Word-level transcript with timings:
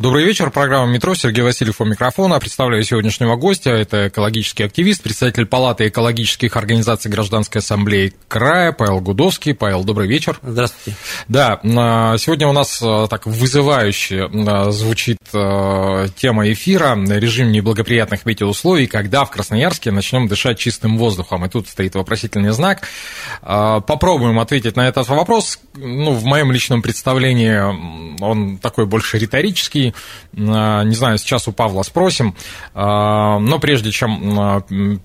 Добрый 0.00 0.24
вечер. 0.24 0.50
Программа 0.50 0.90
«Метро». 0.90 1.14
Сергей 1.14 1.42
Васильев 1.42 1.78
у 1.78 1.84
микрофона. 1.84 2.40
Представляю 2.40 2.82
сегодняшнего 2.84 3.36
гостя. 3.36 3.68
Это 3.68 4.08
экологический 4.08 4.62
активист, 4.62 5.02
председатель 5.02 5.44
Палаты 5.44 5.88
экологических 5.88 6.56
организаций 6.56 7.10
Гражданской 7.10 7.60
ассамблеи 7.60 8.14
края 8.26 8.72
Павел 8.72 9.00
Гудовский. 9.00 9.52
Павел, 9.52 9.84
добрый 9.84 10.08
вечер. 10.08 10.38
Здравствуйте. 10.40 10.96
Да, 11.28 11.60
сегодня 11.62 12.48
у 12.48 12.54
нас 12.54 12.80
а, 12.82 13.08
так 13.08 13.26
вызывающе 13.26 14.30
а, 14.32 14.70
звучит 14.70 15.18
тема 15.30 16.50
эфира 16.50 16.96
«Режим 16.96 17.52
неблагоприятных 17.52 18.24
метеоусловий. 18.24 18.86
Когда 18.86 19.26
в 19.26 19.30
Красноярске 19.30 19.90
начнем 19.90 20.28
дышать 20.28 20.58
чистым 20.58 20.96
воздухом?» 20.96 21.44
И 21.44 21.50
тут 21.50 21.68
стоит 21.68 21.94
вопросительный 21.94 22.52
знак. 22.52 22.88
Попробуем 23.42 24.38
ответить 24.38 24.76
на 24.76 24.88
этот 24.88 25.08
вопрос. 25.08 25.60
Ну, 25.74 26.12
в 26.12 26.24
моем 26.24 26.52
личном 26.52 26.80
представлении 26.80 28.22
он 28.22 28.56
такой 28.56 28.86
больше 28.86 29.18
риторический 29.18 29.89
а, 30.36 30.82
не 30.84 30.94
знаю, 30.94 31.18
сейчас 31.18 31.48
у 31.48 31.52
Павла 31.52 31.82
спросим. 31.82 32.34
А, 32.74 33.38
но 33.38 33.58
прежде 33.58 33.90
чем 33.90 34.38
а, 34.38 34.62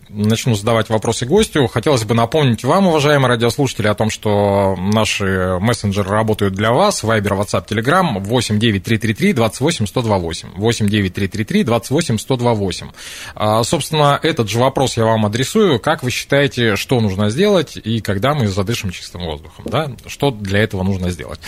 начну 0.09 0.55
задавать 0.55 0.89
вопросы 0.89 1.25
гостю, 1.25 1.67
хотелось 1.67 2.03
бы 2.03 2.13
напомнить 2.13 2.63
вам, 2.63 2.87
уважаемые 2.87 3.29
радиослушатели, 3.29 3.87
о 3.87 3.95
том, 3.95 4.09
что 4.09 4.75
наши 4.77 5.57
мессенджеры 5.59 6.09
работают 6.09 6.53
для 6.53 6.71
вас. 6.71 7.03
Вайбер, 7.03 7.33
WhatsApp, 7.33 7.67
Telegram 7.67 8.19
89333 8.19 9.33
28 9.33 9.87
128. 9.87 10.49
89333 10.55 11.63
28 11.63 12.17
128. 12.17 13.63
Собственно, 13.63 14.19
этот 14.21 14.49
же 14.49 14.59
вопрос 14.59 14.97
я 14.97 15.05
вам 15.05 15.25
адресую. 15.25 15.79
Как 15.79 16.03
вы 16.03 16.11
считаете, 16.11 16.75
что 16.75 16.99
нужно 16.99 17.29
сделать 17.29 17.77
и 17.77 18.01
когда 18.01 18.33
мы 18.33 18.47
задышим 18.47 18.91
чистым 18.91 19.25
воздухом? 19.25 19.65
Да? 19.65 19.91
Что 20.07 20.31
для 20.31 20.59
этого 20.59 20.83
нужно 20.83 21.09
сделать? 21.09 21.39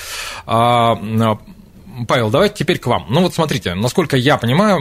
Павел, 2.05 2.29
давайте 2.29 2.55
теперь 2.55 2.79
к 2.79 2.87
вам. 2.87 3.07
Ну 3.09 3.21
вот 3.21 3.33
смотрите, 3.33 3.73
насколько 3.73 4.17
я 4.17 4.37
понимаю, 4.37 4.79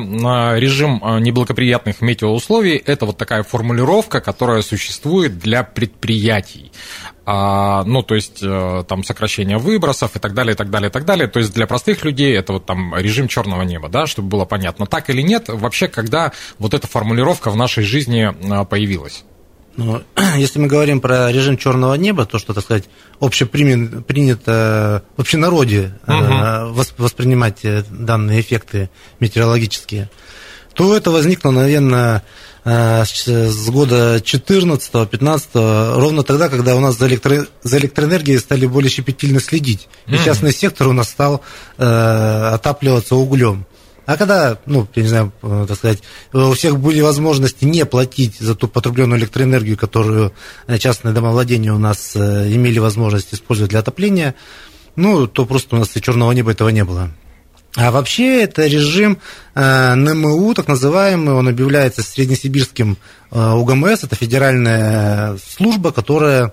режим 0.58 1.00
а, 1.02 1.18
неблагоприятных 1.18 2.00
метеоусловий– 2.00 2.76
это 2.86 3.06
вот 3.06 3.16
такая 3.16 3.42
формулировка, 3.42 4.20
которая 4.20 4.62
существует 4.62 5.38
для 5.38 5.62
предприятий. 5.62 6.72
А, 7.24 7.84
ну, 7.84 8.02
то 8.02 8.14
есть 8.14 8.40
э, 8.42 8.84
там 8.86 9.02
сокращение 9.02 9.58
выбросов 9.58 10.14
и 10.14 10.18
так 10.18 10.34
далее, 10.34 10.54
и 10.54 10.56
так 10.56 10.70
далее, 10.70 10.90
и 10.90 10.92
так 10.92 11.04
далее. 11.04 11.26
То 11.26 11.40
есть 11.40 11.54
для 11.54 11.66
простых 11.66 12.04
людей 12.04 12.36
это 12.36 12.52
вот 12.52 12.66
там 12.66 12.96
режим 12.96 13.28
черного 13.28 13.62
неба, 13.62 13.88
да, 13.88 14.06
чтобы 14.06 14.28
было 14.28 14.44
понятно, 14.44 14.86
так 14.86 15.10
или 15.10 15.22
нет, 15.22 15.48
вообще, 15.48 15.88
когда 15.88 16.32
вот 16.58 16.74
эта 16.74 16.86
формулировка 16.86 17.50
в 17.50 17.56
нашей 17.56 17.82
жизни 17.82 18.32
а, 18.50 18.64
появилась? 18.64 19.24
Ну, 19.76 20.02
если 20.36 20.58
мы 20.58 20.68
говорим 20.68 21.00
про 21.00 21.30
режим 21.30 21.56
черного 21.56 21.94
неба, 21.94 22.24
то, 22.26 22.38
что, 22.38 22.54
так 22.54 22.64
сказать, 22.64 22.84
общепринято 23.20 25.02
в 25.16 25.20
общенароде 25.20 25.94
угу. 26.06 26.84
воспринимать 26.98 27.64
э, 27.64 27.84
данные 27.90 28.40
эффекты 28.40 28.90
метеорологические, 29.20 30.10
то 30.74 30.96
это 30.96 31.10
возникло, 31.10 31.50
наверное, 31.50 32.22
э, 32.64 33.04
с 33.04 33.68
года 33.68 34.16
14-15, 34.16 35.98
ровно 35.98 36.22
тогда, 36.22 36.48
когда 36.48 36.76
у 36.76 36.80
нас 36.80 36.98
за, 36.98 37.06
электро... 37.08 37.46
за 37.62 37.78
электроэнергией 37.78 38.38
стали 38.38 38.66
более 38.66 38.90
щепетильно 38.90 39.40
следить. 39.40 39.88
И 40.06 40.16
частный 40.18 40.52
сектор 40.52 40.88
у 40.88 40.92
нас 40.92 41.08
стал 41.08 41.42
э, 41.78 42.50
отапливаться 42.54 43.16
углем. 43.16 43.66
А 44.06 44.16
когда, 44.16 44.58
ну, 44.66 44.86
я 44.94 45.02
не 45.02 45.08
знаю, 45.08 45.32
э, 45.42 45.64
так 45.68 45.76
сказать, 45.76 45.98
у 46.32 46.52
всех 46.52 46.78
были 46.78 47.00
возможности 47.00 47.64
не 47.64 47.84
платить 47.84 48.38
за 48.38 48.54
ту 48.54 48.68
потребленную 48.68 49.18
электроэнергию, 49.18 49.76
которую 49.76 50.32
э, 50.68 50.78
частные 50.78 51.12
домовладения 51.12 51.72
у 51.72 51.78
нас 51.78 52.12
э, 52.14 52.52
имели 52.52 52.78
возможность 52.78 53.34
использовать 53.34 53.70
для 53.70 53.80
отопления, 53.80 54.36
ну, 54.94 55.26
то 55.26 55.44
просто 55.44 55.74
у 55.74 55.80
нас 55.80 55.96
и 55.96 56.00
черного 56.00 56.30
неба 56.30 56.52
этого 56.52 56.68
не 56.68 56.84
было. 56.84 57.10
А 57.74 57.90
вообще 57.90 58.42
это 58.42 58.66
режим 58.66 59.18
НМУ, 59.54 60.54
так 60.54 60.66
называемый, 60.66 61.34
он 61.34 61.46
объявляется 61.46 62.02
среднесибирским 62.02 62.96
УГМС, 63.30 64.04
это 64.04 64.16
федеральная 64.16 65.36
служба, 65.36 65.92
которая 65.92 66.46
Э, 66.46 66.50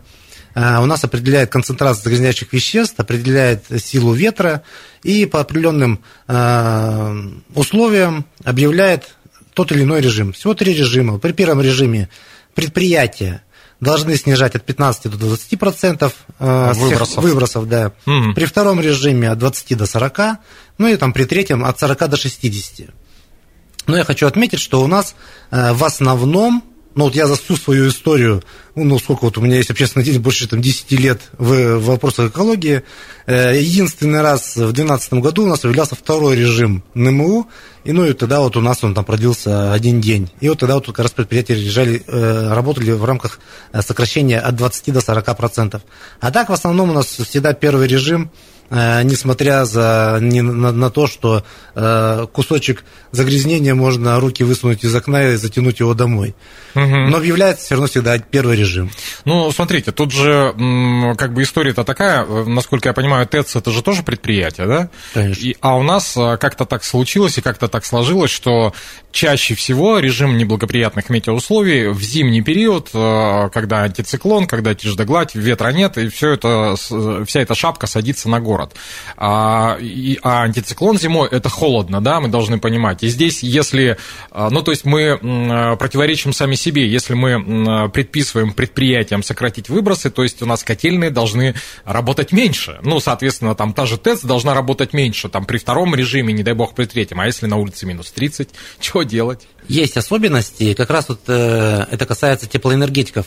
у 0.55 0.85
нас 0.85 1.03
определяет 1.03 1.51
концентрацию 1.51 2.03
загрязняющих 2.03 2.53
веществ, 2.53 2.99
определяет 2.99 3.65
силу 3.79 4.13
ветра 4.13 4.63
и 5.01 5.25
по 5.25 5.39
определенным 5.39 6.03
э, 6.27 7.29
условиям 7.55 8.25
объявляет 8.43 9.15
тот 9.53 9.71
или 9.71 9.83
иной 9.83 10.01
режим. 10.01 10.33
Всего 10.33 10.53
три 10.53 10.73
режима. 10.73 11.17
При 11.17 11.31
первом 11.31 11.61
режиме 11.61 12.09
предприятия 12.53 13.43
должны 13.79 14.15
снижать 14.15 14.55
от 14.55 14.63
15 14.63 15.11
до 15.11 15.17
20 15.17 15.59
процентов 15.59 16.13
э, 16.39 16.73
выбросов. 16.73 17.23
выбросов 17.23 17.67
да. 17.67 17.91
угу. 18.05 18.33
При 18.35 18.45
втором 18.45 18.79
режиме 18.79 19.31
от 19.31 19.39
20 19.39 19.77
до 19.77 19.85
40, 19.87 20.19
ну 20.77 20.87
и 20.87 20.95
там 20.97 21.13
при 21.13 21.25
третьем 21.25 21.65
от 21.65 21.79
40 21.79 22.09
до 22.09 22.17
60. 22.17 22.89
Но 23.87 23.97
я 23.97 24.03
хочу 24.03 24.27
отметить, 24.27 24.59
что 24.59 24.81
у 24.81 24.87
нас 24.87 25.15
в 25.51 25.83
основном 25.83 26.63
ну 26.95 27.05
вот 27.05 27.15
я 27.15 27.27
за 27.27 27.35
всю 27.35 27.55
свою 27.55 27.89
историю, 27.89 28.43
ну 28.75 28.99
сколько 28.99 29.25
вот 29.25 29.37
у 29.37 29.41
меня 29.41 29.57
есть 29.57 29.71
общественный 29.71 30.03
деятель, 30.03 30.21
больше 30.21 30.47
там, 30.47 30.61
10 30.61 30.91
лет 30.93 31.21
в, 31.37 31.77
в 31.77 31.85
вопросах 31.85 32.29
экологии, 32.29 32.83
э, 33.25 33.59
единственный 33.59 34.21
раз 34.21 34.55
в 34.55 34.73
2012 34.73 35.13
году 35.13 35.43
у 35.43 35.47
нас 35.47 35.59
появлялся 35.59 35.95
второй 35.95 36.35
режим 36.35 36.83
НМУ, 36.93 37.47
и 37.83 37.91
ну 37.91 38.05
и 38.05 38.13
тогда 38.13 38.41
вот 38.41 38.55
у 38.57 38.61
нас 38.61 38.83
он 38.83 38.93
там 38.93 39.05
продлился 39.05 39.73
один 39.73 40.01
день. 40.01 40.31
И 40.39 40.49
вот 40.49 40.59
тогда 40.59 40.75
вот 40.75 40.85
как 40.85 40.99
раз 40.99 41.11
предприятия 41.11 41.55
лежали, 41.55 42.03
э, 42.05 42.53
работали 42.53 42.91
в 42.91 43.03
рамках 43.05 43.39
э, 43.71 43.81
сокращения 43.81 44.39
от 44.39 44.55
20 44.55 44.93
до 44.93 45.01
40 45.01 45.37
процентов. 45.37 45.81
А 46.19 46.31
так 46.31 46.49
в 46.49 46.53
основном 46.53 46.91
у 46.91 46.93
нас 46.93 47.07
всегда 47.07 47.53
первый 47.53 47.87
режим– 47.87 48.31
несмотря 48.69 49.65
за, 49.65 50.17
не, 50.21 50.41
на, 50.41 50.71
на 50.71 50.89
то, 50.89 51.07
что 51.07 51.43
э, 51.75 52.27
кусочек 52.31 52.83
загрязнения 53.11 53.75
можно 53.75 54.19
руки 54.19 54.43
высунуть 54.43 54.83
из 54.83 54.95
окна 54.95 55.29
и 55.29 55.35
затянуть 55.35 55.79
его 55.79 55.93
домой. 55.93 56.33
Угу. 56.73 56.81
Но 56.83 57.17
объявляется 57.17 57.65
все 57.65 57.75
равно 57.75 57.87
всегда 57.87 58.17
первый 58.17 58.57
режим. 58.57 58.89
Ну, 59.25 59.51
смотрите, 59.51 59.91
тут 59.91 60.11
же 60.11 60.53
как 61.17 61.33
бы 61.33 61.43
история-то 61.43 61.83
такая, 61.83 62.25
насколько 62.25 62.89
я 62.89 62.93
понимаю, 62.93 63.27
ТЭЦ 63.27 63.57
это 63.57 63.71
же 63.71 63.83
тоже 63.83 64.01
предприятие, 64.01 64.67
да? 64.67 64.89
Конечно. 65.13 65.45
И, 65.45 65.55
а 65.61 65.77
у 65.77 65.83
нас 65.83 66.17
э, 66.17 66.37
как-то 66.37 66.65
так 66.65 66.83
случилось 66.83 67.37
и 67.37 67.41
как-то 67.41 67.67
так 67.67 67.85
сложилось, 67.85 68.31
что 68.31 68.73
чаще 69.11 69.53
всего 69.53 69.99
режим 69.99 70.37
неблагоприятных 70.37 71.09
метеоусловий 71.09 71.89
в 71.89 72.01
зимний 72.01 72.41
период, 72.41 72.89
э, 72.93 73.49
когда 73.53 73.83
антициклон, 73.83 74.47
когда 74.47 74.73
тишь 74.73 74.95
да 74.95 75.05
гладь, 75.05 75.35
ветра 75.35 75.69
нет, 75.69 75.97
и 75.99 76.09
все 76.09 76.31
это, 76.31 76.75
вся 76.75 77.39
эта 77.39 77.53
шапка 77.53 77.85
садится 77.85 78.29
на 78.29 78.39
город 78.39 78.52
город. 78.53 78.75
А, 79.17 79.77
и, 79.79 80.19
а 80.21 80.43
антициклон 80.43 80.97
зимой 80.99 81.27
это 81.29 81.49
холодно, 81.49 82.01
да, 82.01 82.19
мы 82.19 82.27
должны 82.27 82.59
понимать. 82.59 83.03
И 83.03 83.07
здесь, 83.07 83.41
если, 83.41 83.97
а, 84.31 84.49
ну, 84.49 84.61
то 84.61 84.71
есть 84.71 84.85
мы 84.85 85.17
противоречим 85.79 86.33
сами 86.33 86.55
себе, 86.55 86.87
если 86.87 87.15
мы 87.15 87.89
предписываем 87.89 88.53
предприятиям 88.53 89.23
сократить 89.23 89.69
выбросы, 89.69 90.11
то 90.11 90.23
есть 90.23 90.41
у 90.41 90.45
нас 90.45 90.63
котельные 90.63 91.09
должны 91.09 91.55
работать 91.83 92.31
меньше. 92.31 92.79
Ну, 92.83 92.99
соответственно, 92.99 93.55
там 93.55 93.73
та 93.73 93.85
же 93.85 93.97
ТЭЦ 93.97 94.23
должна 94.23 94.53
работать 94.53 94.93
меньше, 94.93 95.29
там 95.29 95.45
при 95.45 95.57
втором 95.57 95.95
режиме, 95.95 96.33
не 96.33 96.43
дай 96.43 96.53
бог, 96.53 96.75
при 96.75 96.85
третьем. 96.85 97.19
А 97.19 97.25
если 97.25 97.47
на 97.47 97.57
улице 97.57 97.85
минус 97.85 98.11
30, 98.11 98.49
что 98.79 99.03
делать? 99.03 99.47
Есть 99.67 99.97
особенности, 99.97 100.73
как 100.73 100.89
раз 100.89 101.09
вот 101.09 101.21
э, 101.27 101.85
это 101.89 102.05
касается 102.05 102.47
теплоэнергетиков. 102.47 103.25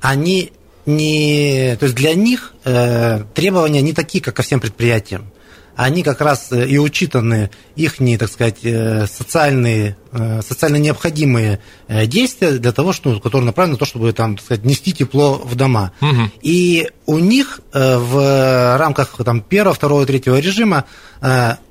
Они 0.00 0.52
не, 0.86 1.76
то 1.78 1.84
есть 1.84 1.96
для 1.96 2.14
них 2.14 2.54
э, 2.64 3.24
требования 3.34 3.82
не 3.82 3.92
такие, 3.92 4.22
как 4.22 4.36
ко 4.36 4.42
всем 4.42 4.60
предприятиям. 4.60 5.32
Они 5.76 6.02
как 6.02 6.22
раз 6.22 6.52
э, 6.52 6.66
и 6.66 6.78
учитаны 6.78 7.50
их, 7.76 7.96
так 8.18 8.30
сказать, 8.30 8.60
э, 8.62 9.06
социальные, 9.06 9.98
э, 10.10 10.40
социально 10.40 10.76
необходимые 10.76 11.60
действия 12.06 12.52
для 12.52 12.72
того, 12.72 12.94
что, 12.94 13.20
которые 13.20 13.44
направлены 13.44 13.74
на 13.74 13.78
то, 13.78 13.84
чтобы 13.84 14.10
там, 14.14 14.36
так 14.36 14.44
сказать, 14.46 14.64
нести 14.64 14.94
тепло 14.94 15.34
в 15.34 15.54
дома. 15.54 15.92
Угу. 16.00 16.30
И 16.40 16.88
у 17.04 17.18
них 17.18 17.60
в 17.74 18.76
рамках 18.78 19.16
там, 19.22 19.42
первого, 19.42 19.74
второго, 19.74 20.06
третьего 20.06 20.38
режима 20.40 20.86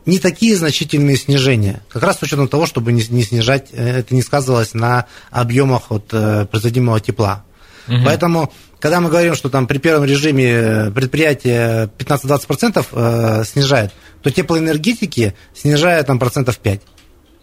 не 0.06 0.19
такие 0.19 0.56
значительные 0.56 1.17
снижения. 1.17 1.81
Как 1.89 2.03
раз 2.03 2.19
с 2.19 2.21
учетом 2.21 2.47
того, 2.47 2.67
чтобы 2.67 2.91
не, 2.94 3.03
не 3.09 3.23
снижать, 3.23 3.71
это 3.71 4.13
не 4.13 4.21
сказывалось 4.21 4.75
на 4.75 5.07
объемах 5.31 5.91
от 5.91 6.07
производимого 6.07 7.00
тепла. 7.00 7.44
Угу. 7.88 7.97
Поэтому 8.06 8.53
когда 8.86 9.02
мы 9.02 9.10
говорим, 9.10 9.34
что 9.34 9.50
там 9.50 9.66
при 9.66 9.80
первом 9.80 10.06
режиме 10.06 10.92
предприятие 10.94 11.90
15-20% 11.98 12.86
э, 12.92 13.44
снижает, 13.44 13.92
то 14.22 14.30
теплоэнергетики 14.30 15.34
снижают 15.56 16.06
там 16.06 16.20
процентов 16.20 16.60
5. 16.60 16.82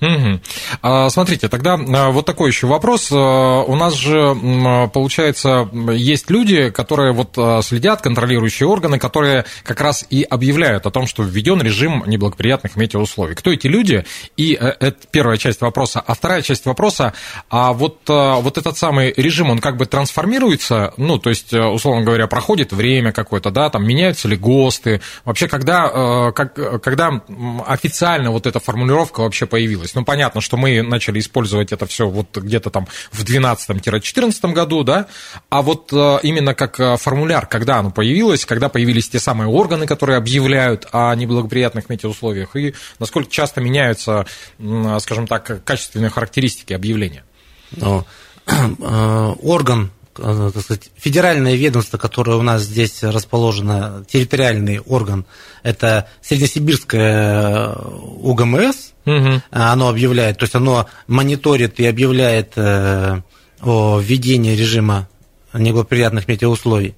Угу. 0.02 1.08
Смотрите, 1.10 1.49
тогда 1.49 1.75
а, 1.75 2.10
вот 2.10 2.26
такой 2.26 2.50
еще 2.50 2.66
вопрос. 2.66 3.08
А, 3.12 3.62
у 3.62 3.76
нас 3.76 3.94
же, 3.94 4.37
получается, 4.93 5.69
есть 5.93 6.28
люди, 6.31 6.70
которые 6.70 7.12
вот 7.12 7.38
следят, 7.64 8.02
контролирующие 8.02 8.69
органы, 8.69 8.99
которые 8.99 9.44
как 9.64 9.81
раз 9.81 10.04
и 10.10 10.22
объявляют 10.22 10.87
о 10.87 10.90
том, 10.90 11.06
что 11.06 11.22
введен 11.22 11.62
режим 11.62 12.02
неблагоприятных 12.06 12.76
метеоусловий. 12.76 13.34
Кто 13.34 13.52
эти 13.52 13.66
люди? 13.66 14.04
И 14.37 14.58
э, 14.60 14.75
это 14.81 14.99
первая 15.10 15.37
часть 15.37 15.60
вопроса. 15.60 16.02
А 16.05 16.14
вторая 16.14 16.43
часть 16.43 16.66
вопроса, 16.66 17.14
а 17.48 17.72
вот, 17.72 18.00
вот 18.08 18.58
этот 18.58 18.76
самый 18.76 19.12
режим, 19.16 19.50
он 19.50 19.58
как 19.58 19.76
бы 19.76 19.87
трансформируется, 19.87 20.94
ну, 20.96 21.19
то 21.19 21.31
есть, 21.31 21.52
э, 21.52 21.62
условно 21.62 22.02
говоря, 22.02 22.26
проходит 22.26 22.72
время 22.72 23.12
какое-то, 23.12 23.50
да, 23.50 23.70
там 23.70 23.87
меняются 23.87 24.28
ли 24.28 24.37
ГОСТы, 24.37 25.00
вообще, 25.25 25.48
когда, 25.48 25.90
э, 25.93 26.32
как, 26.32 26.82
когда 26.82 27.22
официально 27.66 28.31
вот 28.31 28.46
эта 28.46 28.60
формулировка 28.60 29.20
вообще 29.20 29.46
появилась? 29.46 29.92
Есть, 29.93 29.97
ну, 29.97 30.05
понятно, 30.05 30.41
что 30.41 30.56
мы 30.56 30.83
начали 30.83 31.19
использовать 31.19 31.73
это 31.73 31.87
все 31.87 32.09
вот 32.09 32.37
где-то 32.37 32.71
там 32.71 32.87
в 33.11 33.25
12-14 33.25 34.53
году, 34.53 34.85
да, 34.85 35.06
а 35.50 35.62
вот 35.62 35.93
э, 35.93 36.19
именно 36.23 36.55
как 36.55 36.81
э, 36.81 36.97
формуляр, 36.97 37.47
когда 37.47 37.79
оно 37.79 37.91
появилось, 37.91 38.47
когда 38.47 38.69
появились 38.69 39.09
те 39.09 39.19
самые 39.19 39.49
органы, 39.49 39.87
которые 39.87 40.17
объявляют 40.17 40.89
о 40.93 41.15
неблагоприятных 41.15 41.89
метеоусловиях, 41.89 42.56
и 42.56 42.75
насколько 42.99 43.31
часто 43.31 43.61
меняются, 43.61 44.27
скажем 45.00 45.27
так, 45.27 45.65
качественные 45.65 46.11
характеристики 46.11 46.73
объявления? 46.73 47.25
Э, 48.44 49.35
орган 49.41 49.93
так 50.14 50.62
сказать, 50.62 50.91
федеральное 50.97 51.55
ведомство, 51.55 51.99
которое 51.99 52.37
у 52.37 52.43
нас 52.43 52.62
здесь 52.62 53.03
расположено, 53.03 54.05
территориальный 54.09 54.81
орган, 54.81 55.25
это 55.62 56.09
Среднесибирское 56.23 57.73
УГМС, 57.73 58.93
Угу. 59.05 59.43
Оно 59.50 59.88
объявляет, 59.88 60.38
то 60.38 60.44
есть 60.44 60.55
оно 60.55 60.87
мониторит 61.09 61.81
и 61.81 61.87
объявляет 61.87 62.53
э, 62.56 63.20
о 63.61 63.99
введении 63.99 64.55
режима 64.55 65.09
неблагоприятных 65.53 66.29
метеоусловий. 66.29 66.94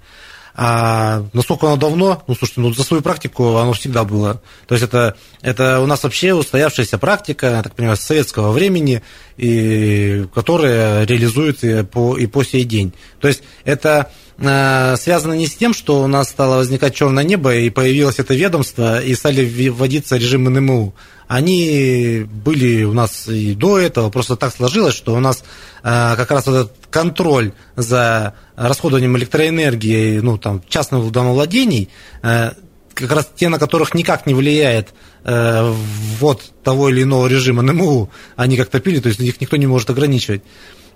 А 0.56 1.25
насколько 1.32 1.67
оно 1.67 1.76
давно, 1.76 2.22
ну, 2.28 2.34
слушайте, 2.37 2.60
ну, 2.60 2.72
за 2.72 2.84
свою 2.84 3.02
практику 3.02 3.56
оно 3.56 3.72
всегда 3.72 4.05
было. 4.05 4.40
То 4.69 4.76
есть 4.76 4.84
это, 4.84 5.17
это 5.43 5.81
у 5.81 5.87
нас 5.87 6.05
вообще 6.05 6.32
устоявшаяся 6.32 6.96
практика, 6.96 7.46
я 7.46 7.62
так 7.62 7.75
понимаю, 7.75 7.96
с 7.96 8.02
советского 8.02 8.52
времени, 8.52 9.02
и, 9.36 10.26
которая 10.34 11.04
реализуется 11.04 11.81
и 11.81 11.82
по, 11.82 12.16
и 12.16 12.26
по 12.26 12.44
сей 12.44 12.64
день. 12.64 12.92
То 13.20 13.28
есть 13.28 13.42
это 13.64 14.10
э, 14.38 14.96
связано 14.96 15.34
не 15.34 15.46
с 15.46 15.54
тем, 15.54 15.75
что 15.75 16.02
у 16.02 16.06
нас 16.06 16.28
стало 16.28 16.56
возникать 16.56 16.94
черное 16.94 17.25
небо, 17.25 17.54
и 17.54 17.70
появилось 17.70 18.19
это 18.19 18.34
ведомство, 18.34 19.02
и 19.02 19.14
стали 19.14 19.44
вводиться 19.70 20.16
режимы 20.16 20.50
НМУ 20.50 20.94
они 21.26 22.26
были 22.31 22.84
у 22.84 22.92
нас 22.92 23.28
и 23.28 23.54
до 23.54 23.78
этого, 23.78 24.10
просто 24.10 24.36
так 24.36 24.54
сложилось, 24.54 24.94
что 24.94 25.14
у 25.14 25.20
нас 25.20 25.42
э, 25.82 26.14
как 26.16 26.31
раз 26.31 26.46
этот 26.46 26.72
контроль 26.90 27.52
за 27.76 28.34
расходованием 28.56 29.16
электроэнергии, 29.16 30.19
ну, 30.20 30.38
там, 30.38 30.62
частных 30.69 31.10
домовладений, 31.10 31.88
э, 32.22 32.52
как 32.94 33.12
раз 33.12 33.31
те, 33.35 33.49
на 33.49 33.58
которых 33.58 33.94
никак 33.94 34.26
не 34.26 34.35
влияет 34.35 34.94
э, 35.25 35.75
вот 36.20 36.43
того 36.62 36.88
или 36.88 37.02
иного 37.02 37.26
режима 37.26 37.62
НМУ, 37.62 38.11
они 38.37 38.56
как-то 38.56 38.81
пили, 38.81 39.00
то 39.00 39.08
есть 39.08 39.20
их 39.20 39.41
никто 39.41 39.56
не 39.56 39.67
может 39.67 39.91
ограничивать. 39.91 40.43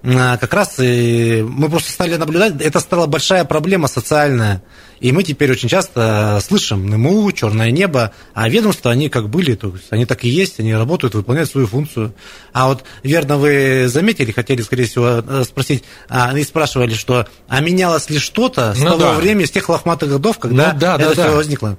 А, 0.03 0.37
как 0.37 0.55
раз 0.55 0.79
мы 0.79 1.69
просто 1.69 1.91
стали 1.91 2.17
наблюдать, 2.17 2.61
это 2.61 2.81
стала 2.81 3.06
большая 3.06 3.45
проблема 3.45 3.89
социальная. 3.89 4.62
И 5.00 5.12
мы 5.12 5.23
теперь 5.23 5.50
очень 5.53 5.69
часто 5.69 6.41
слышим 6.45 6.87
НМУ, 6.87 7.31
черное 7.33 7.71
небо, 7.71 8.12
а 8.35 8.49
ведомства, 8.49 8.91
они 8.91 9.09
как 9.09 9.29
были, 9.29 9.55
то 9.55 9.69
есть 9.69 9.87
они 9.91 10.06
так 10.06 10.25
и 10.25 10.29
есть, 10.29 10.59
они 10.59 10.75
работают, 10.75 11.15
выполняют 11.15 11.50
свою 11.50 11.67
функцию. 11.67 12.15
А 12.53 12.69
вот, 12.69 12.85
верно, 13.03 13.37
вы 13.37 13.87
заметили, 13.89 14.33
хотели, 14.33 14.62
скорее 14.62 14.87
всего, 14.87 15.23
э, 15.27 15.45
спросить, 15.45 15.85
а, 16.09 16.31
они 16.31 16.43
спрашивали, 16.43 16.95
что, 16.95 17.27
а 17.49 17.61
менялось 17.61 18.11
ли 18.11 18.19
что-то 18.19 18.75
с 18.75 18.79
ну, 18.79 18.91
того 18.91 19.00
да. 19.00 19.15
времени, 19.15 19.45
с 19.45 19.50
тех 19.50 19.69
лохматых 19.69 20.09
годов, 20.09 20.39
когда 20.39 20.73
ну, 20.73 20.79
да, 20.81 20.97
это 20.97 21.05
да, 21.05 21.12
все 21.12 21.23
да. 21.25 21.33
возникло? 21.33 21.79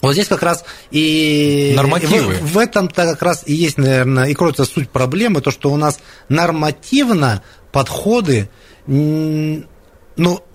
Вот 0.00 0.12
здесь 0.12 0.28
как 0.28 0.42
раз 0.42 0.64
и 0.90 1.72
Нормативы. 1.76 2.34
в, 2.34 2.52
в 2.52 2.58
этом-то 2.58 3.04
как 3.04 3.22
раз 3.22 3.42
и 3.46 3.54
есть, 3.54 3.78
наверное, 3.78 4.26
и 4.26 4.34
кроется 4.34 4.64
суть 4.64 4.90
проблемы, 4.90 5.40
то, 5.40 5.50
что 5.50 5.72
у 5.72 5.76
нас 5.76 5.98
нормативно 6.28 7.42
подходы, 7.72 8.48
ну, 8.86 9.64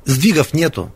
сдвигов 0.06 0.54
нету. 0.54 0.92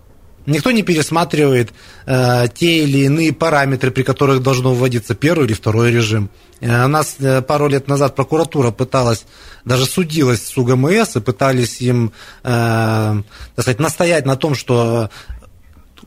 Никто 0.47 0.71
не 0.71 0.81
пересматривает 0.81 1.73
э, 2.05 2.45
те 2.53 2.83
или 2.83 2.99
иные 2.99 3.33
параметры, 3.33 3.91
при 3.91 4.03
которых 4.03 4.41
должно 4.41 4.73
вводиться 4.73 5.13
первый 5.13 5.45
или 5.45 5.53
второй 5.53 5.91
режим. 5.91 6.29
Э, 6.61 6.85
у 6.85 6.87
нас 6.87 7.17
э, 7.19 7.41
пару 7.41 7.67
лет 7.67 7.89
назад 7.89 8.15
прокуратура 8.15 8.71
пыталась, 8.71 9.25
даже 9.65 9.85
судилась 9.85 10.47
с 10.47 10.57
УГМС 10.57 11.17
и 11.17 11.19
пытались 11.19 11.81
им, 11.81 12.13
э, 12.43 12.47
так 13.55 13.61
сказать, 13.61 13.79
настоять 13.81 14.25
на 14.25 14.37
том, 14.37 14.55
что 14.55 15.09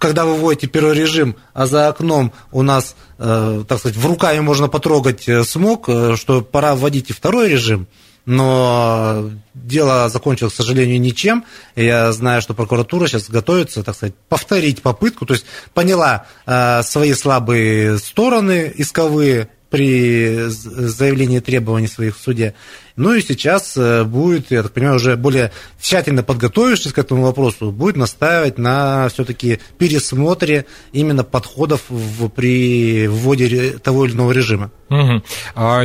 когда 0.00 0.25
вы 0.25 0.35
вводите 0.35 0.67
первый 0.67 0.94
режим, 0.94 1.37
а 1.52 1.67
за 1.67 1.88
окном 1.88 2.32
у 2.50 2.62
нас, 2.62 2.97
э, 3.19 3.64
так 3.69 3.79
сказать, 3.79 3.99
в 3.99 4.06
руками 4.06 4.41
можно 4.41 4.67
потрогать 4.67 5.29
э, 5.29 5.44
смог, 5.44 5.88
э, 5.88 6.17
что 6.17 6.41
пора 6.41 6.75
вводить 6.75 7.11
и 7.11 7.12
второй 7.12 7.50
режим, 7.50 7.87
но 8.25 9.31
дело 9.52 10.08
закончилось, 10.08 10.55
к 10.55 10.56
сожалению, 10.56 11.00
ничем. 11.00 11.44
Я 11.76 12.12
знаю, 12.12 12.41
что 12.41 12.55
прокуратура 12.55 13.06
сейчас 13.08 13.29
готовится, 13.29 13.82
так 13.82 13.94
сказать, 13.94 14.14
повторить 14.29 14.81
попытку, 14.81 15.26
то 15.26 15.35
есть 15.35 15.44
поняла 15.75 16.25
э, 16.46 16.82
свои 16.82 17.12
слабые 17.12 17.99
стороны 17.99 18.73
исковые 18.75 19.50
при 19.70 20.49
заявлении 20.49 21.38
требований 21.38 21.88
своих 21.88 22.17
в 22.17 22.22
суде, 22.22 22.55
ну 22.96 23.14
и 23.14 23.22
сейчас 23.22 23.76
э, 23.78 24.05
будет, 24.05 24.50
я 24.50 24.62
так 24.62 24.72
понимаю, 24.72 24.96
уже 24.96 25.17
более 25.17 25.52
тщательно 25.81 26.22
подготовившись 26.22 26.93
к 26.93 26.99
этому 26.99 27.22
вопросу, 27.22 27.72
будет 27.72 27.96
настаивать 27.96 28.58
на 28.58 29.08
все-таки 29.08 29.58
пересмотре 29.78 30.67
именно 30.93 31.25
подходов 31.25 31.81
в, 31.88 32.28
при 32.28 33.08
вводе 33.08 33.78
того 33.78 34.05
или 34.05 34.12
иного 34.12 34.32
режима. 34.32 34.70
Угу. 34.90 35.22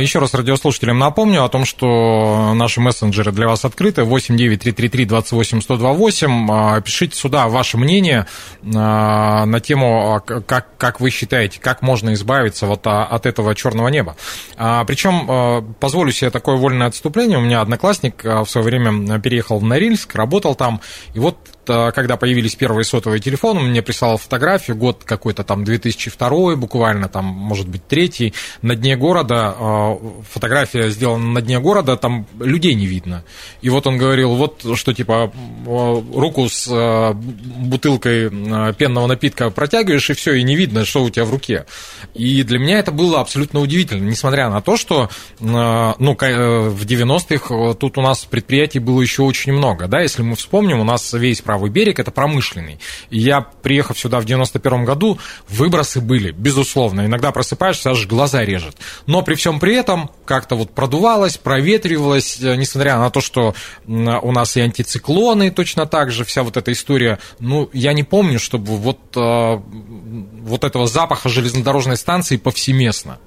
Еще 0.00 0.18
раз 0.18 0.34
радиослушателям 0.34 0.98
напомню 0.98 1.44
о 1.44 1.48
том, 1.48 1.64
что 1.64 2.54
наши 2.54 2.80
мессенджеры 2.80 3.30
для 3.30 3.46
вас 3.46 3.64
открыты. 3.64 4.02
8 4.02 4.36
9 4.36 4.60
3 4.60 4.72
3 4.72 4.88
3 4.88 5.04
28 5.04 5.60
128. 5.60 6.82
Пишите 6.82 7.16
сюда 7.16 7.46
ваше 7.46 7.78
мнение 7.78 8.26
а, 8.74 9.46
на 9.46 9.60
тему, 9.60 10.16
а, 10.16 10.20
как, 10.20 10.76
как 10.76 11.00
вы 11.00 11.10
считаете, 11.10 11.60
как 11.60 11.82
можно 11.82 12.14
избавиться 12.14 12.66
вот 12.66 12.84
от 12.84 13.26
этого 13.26 13.54
черного 13.54 13.75
неба. 13.88 14.16
Причем 14.56 15.26
а, 15.28 15.62
позволю 15.80 16.12
себе 16.12 16.30
такое 16.30 16.56
вольное 16.56 16.86
отступление. 16.86 17.38
У 17.38 17.42
меня 17.42 17.60
одноклассник 17.60 18.24
а, 18.24 18.44
в 18.44 18.50
свое 18.50 18.64
время 18.64 19.20
переехал 19.20 19.58
в 19.58 19.64
Норильск, 19.64 20.14
работал 20.14 20.54
там, 20.54 20.80
и 21.14 21.18
вот 21.18 21.36
а, 21.38 21.55
когда 21.66 22.16
появились 22.16 22.54
первые 22.54 22.84
сотовые 22.84 23.20
телефоны, 23.20 23.60
он 23.60 23.70
мне 23.70 23.82
прислал 23.82 24.16
фотографию, 24.18 24.76
год 24.76 25.02
какой-то 25.04 25.44
там 25.44 25.64
2002, 25.64 26.56
буквально 26.56 27.08
там, 27.08 27.24
может 27.24 27.68
быть, 27.68 27.86
третий, 27.86 28.34
на 28.62 28.74
дне 28.74 28.96
города, 28.96 29.54
а, 29.58 29.98
фотография 30.30 30.90
сделана 30.90 31.26
на 31.32 31.42
дне 31.42 31.58
города, 31.60 31.96
там 31.96 32.26
людей 32.40 32.74
не 32.74 32.86
видно. 32.86 33.24
И 33.62 33.70
вот 33.70 33.86
он 33.86 33.98
говорил, 33.98 34.34
вот 34.34 34.64
что 34.76 34.92
типа 34.92 35.32
руку 35.66 36.48
с 36.48 37.12
бутылкой 37.14 38.30
пенного 38.74 39.06
напитка 39.06 39.50
протягиваешь, 39.50 40.10
и 40.10 40.14
все, 40.14 40.34
и 40.34 40.42
не 40.42 40.56
видно, 40.56 40.84
что 40.84 41.02
у 41.02 41.10
тебя 41.10 41.24
в 41.24 41.30
руке. 41.30 41.66
И 42.14 42.42
для 42.42 42.58
меня 42.58 42.78
это 42.78 42.92
было 42.92 43.20
абсолютно 43.20 43.60
удивительно, 43.60 44.08
несмотря 44.08 44.48
на 44.48 44.60
то, 44.60 44.76
что 44.76 45.10
ну, 45.40 46.16
э, 46.20 46.68
в 46.68 46.84
90-х 46.84 47.54
э, 47.54 47.74
тут 47.74 47.98
у 47.98 48.02
нас 48.02 48.24
предприятий 48.24 48.78
было 48.78 49.00
еще 49.00 49.22
очень 49.22 49.52
много. 49.52 49.86
Да? 49.86 50.00
Если 50.00 50.22
мы 50.22 50.36
вспомним, 50.36 50.80
у 50.80 50.84
нас 50.84 51.12
весь 51.12 51.40
правый 51.56 51.70
берег– 51.70 51.98
это 52.00 52.10
промышленный. 52.10 52.78
И 53.08 53.18
я, 53.18 53.40
приехав 53.40 53.98
сюда 53.98 54.20
в 54.20 54.26
91 54.26 54.84
году, 54.84 55.18
выбросы 55.48 56.02
были, 56.02 56.30
безусловно. 56.30 57.06
Иногда 57.06 57.32
просыпаешься, 57.32 57.92
аж 57.92 58.06
глаза 58.06 58.44
режет. 58.44 58.76
Но 59.06 59.22
при 59.22 59.36
всем 59.36 59.58
при 59.58 59.74
этом 59.74 60.10
как-то 60.26 60.54
вот 60.54 60.72
продувалось, 60.72 61.38
проветривалось, 61.38 62.38
э, 62.42 62.56
несмотря 62.56 62.98
на 62.98 63.08
то, 63.08 63.22
что 63.22 63.54
у 63.86 64.32
нас 64.32 64.56
и 64.58 64.60
антициклоны 64.60 65.50
точно 65.50 65.86
так 65.86 66.10
же, 66.10 66.26
вся 66.26 66.42
вот 66.42 66.58
эта 66.58 66.72
история. 66.72 67.18
Ну, 67.40 67.70
я 67.72 67.94
не 67.94 68.02
помню, 68.02 68.38
чтобы 68.38 68.76
вот, 68.76 68.98
вот 69.14 70.64
этого 70.64 70.86
запаха 70.86 71.30
железнодорожной 71.30 71.96
станции 71.96 72.36
повсеместно. 72.36 73.18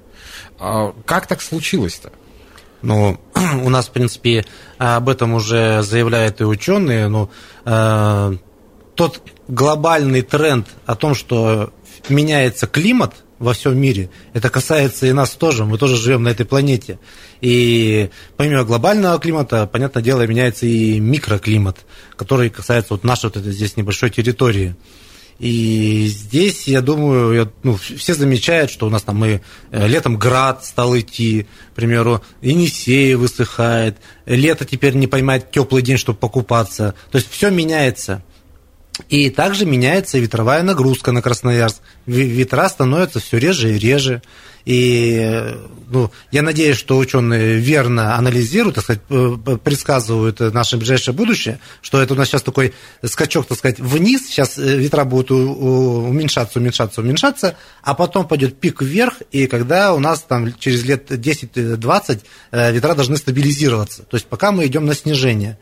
А 0.60 0.94
как 1.04 1.26
так 1.26 1.42
случилось-то? 1.42 2.12
Ну, 2.82 3.20
у 3.64 3.68
нас, 3.68 3.88
в 3.88 3.90
принципе, 3.90 4.44
об 4.78 5.08
этом 5.08 5.34
уже 5.34 5.82
заявляют 5.82 6.40
и 6.40 6.44
ученые. 6.44 7.08
Но 7.08 7.30
э, 7.64 8.36
тот 8.94 9.22
глобальный 9.48 10.22
тренд 10.22 10.68
о 10.86 10.94
том, 10.94 11.14
что 11.14 11.72
меняется 12.08 12.66
климат 12.66 13.14
во 13.38 13.54
всем 13.54 13.78
мире, 13.78 14.10
это 14.34 14.50
касается 14.50 15.06
и 15.06 15.12
нас 15.12 15.30
тоже. 15.30 15.64
Мы 15.64 15.78
тоже 15.78 15.96
живем 15.96 16.22
на 16.22 16.28
этой 16.28 16.44
планете. 16.44 16.98
И 17.40 18.10
помимо 18.36 18.64
глобального 18.64 19.18
климата, 19.18 19.66
понятное 19.66 20.02
дело, 20.02 20.26
меняется 20.26 20.66
и 20.66 21.00
микроклимат, 21.00 21.78
который 22.16 22.50
касается 22.50 22.92
вот 22.94 23.02
нашей 23.02 23.24
вот 23.24 23.38
этой 23.38 23.52
здесь 23.52 23.76
небольшой 23.76 24.10
территории. 24.10 24.76
И 25.40 26.06
здесь, 26.06 26.68
я 26.68 26.82
думаю, 26.82 27.32
я, 27.32 27.50
ну, 27.62 27.74
все 27.76 28.12
замечают, 28.12 28.70
что 28.70 28.86
у 28.86 28.90
нас 28.90 29.04
там 29.04 29.16
мы 29.16 29.40
э, 29.70 29.88
летом 29.88 30.18
град 30.18 30.66
стал 30.66 30.94
идти, 30.98 31.46
к 31.72 31.76
примеру, 31.76 32.22
Енисей 32.42 33.14
высыхает, 33.14 33.96
лето 34.26 34.66
теперь 34.66 34.94
не 34.96 35.06
поймать 35.06 35.50
теплый 35.50 35.80
день, 35.80 35.96
чтобы 35.96 36.18
покупаться. 36.18 36.94
То 37.10 37.16
есть 37.16 37.30
все 37.30 37.48
меняется. 37.48 38.22
И 39.08 39.30
также 39.30 39.66
меняется 39.66 40.18
ветровая 40.18 40.62
нагрузка 40.62 41.12
на 41.12 41.22
Красноярск. 41.22 41.80
Ветра 42.06 42.68
становятся 42.68 43.20
все 43.20 43.38
реже 43.38 43.74
и 43.74 43.78
реже. 43.78 44.22
И 44.64 45.56
ну, 45.88 46.10
я 46.30 46.42
надеюсь, 46.42 46.76
что 46.76 46.98
ученые 46.98 47.58
верно 47.58 48.16
анализируют, 48.16 48.76
так 48.76 48.84
сказать, 48.84 49.02
предсказывают 49.62 50.38
наше 50.38 50.76
ближайшее 50.76 51.14
будущее, 51.14 51.58
что 51.82 52.00
это 52.00 52.14
у 52.14 52.16
нас 52.16 52.28
сейчас 52.28 52.42
такой 52.42 52.74
скачок, 53.04 53.46
так 53.46 53.58
сказать, 53.58 53.80
вниз, 53.80 54.28
сейчас 54.28 54.56
ветра 54.58 55.04
будут 55.04 55.30
уменьшаться, 55.30 56.58
уменьшаться, 56.58 57.00
уменьшаться, 57.00 57.56
а 57.82 57.94
потом 57.94 58.28
пойдет 58.28 58.60
пик 58.60 58.82
вверх, 58.82 59.22
и 59.32 59.46
когда 59.46 59.94
у 59.94 59.98
нас 59.98 60.20
там 60.20 60.52
через 60.58 60.84
лет 60.84 61.10
10-20 61.10 62.20
э, 62.52 62.72
ветра 62.72 62.94
должны 62.94 63.16
стабилизироваться. 63.16 64.02
То 64.02 64.16
есть 64.16 64.26
пока 64.26 64.52
мы 64.52 64.66
идем 64.66 64.86
на 64.86 64.94
снижение. 64.94 65.58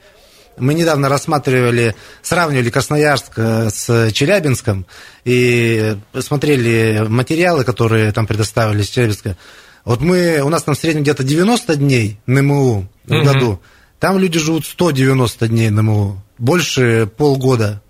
Мы 0.61 0.75
недавно 0.75 1.09
рассматривали, 1.09 1.95
сравнивали 2.23 2.71
Красноярск 2.71 3.33
э, 3.37 3.71
с 3.71 4.13
Челябинском 4.13 4.87
и 5.25 5.97
смотрели 6.21 7.05
материалы, 7.09 7.65
которые 7.65 8.13
там 8.13 8.27
предоставили 8.27 8.83
из 8.83 8.89
Челябинска. 8.89 9.37
Вот 9.85 10.01
мы, 10.01 10.41
у 10.43 10.49
нас 10.49 10.63
там 10.63 10.75
в 10.75 10.79
среднем 10.79 11.03
где-то 11.03 11.25
90 11.25 11.77
дней 11.77 12.19
НМУ 12.27 12.89
в 13.07 13.13
угу. 13.13 13.25
году. 13.25 13.61
Там 13.99 14.19
люди 14.19 14.39
живут 14.39 14.67
190 14.67 15.49
дней 15.49 15.71
НМУ. 15.71 16.23
Больше 16.39 17.09
полгода 17.17 17.83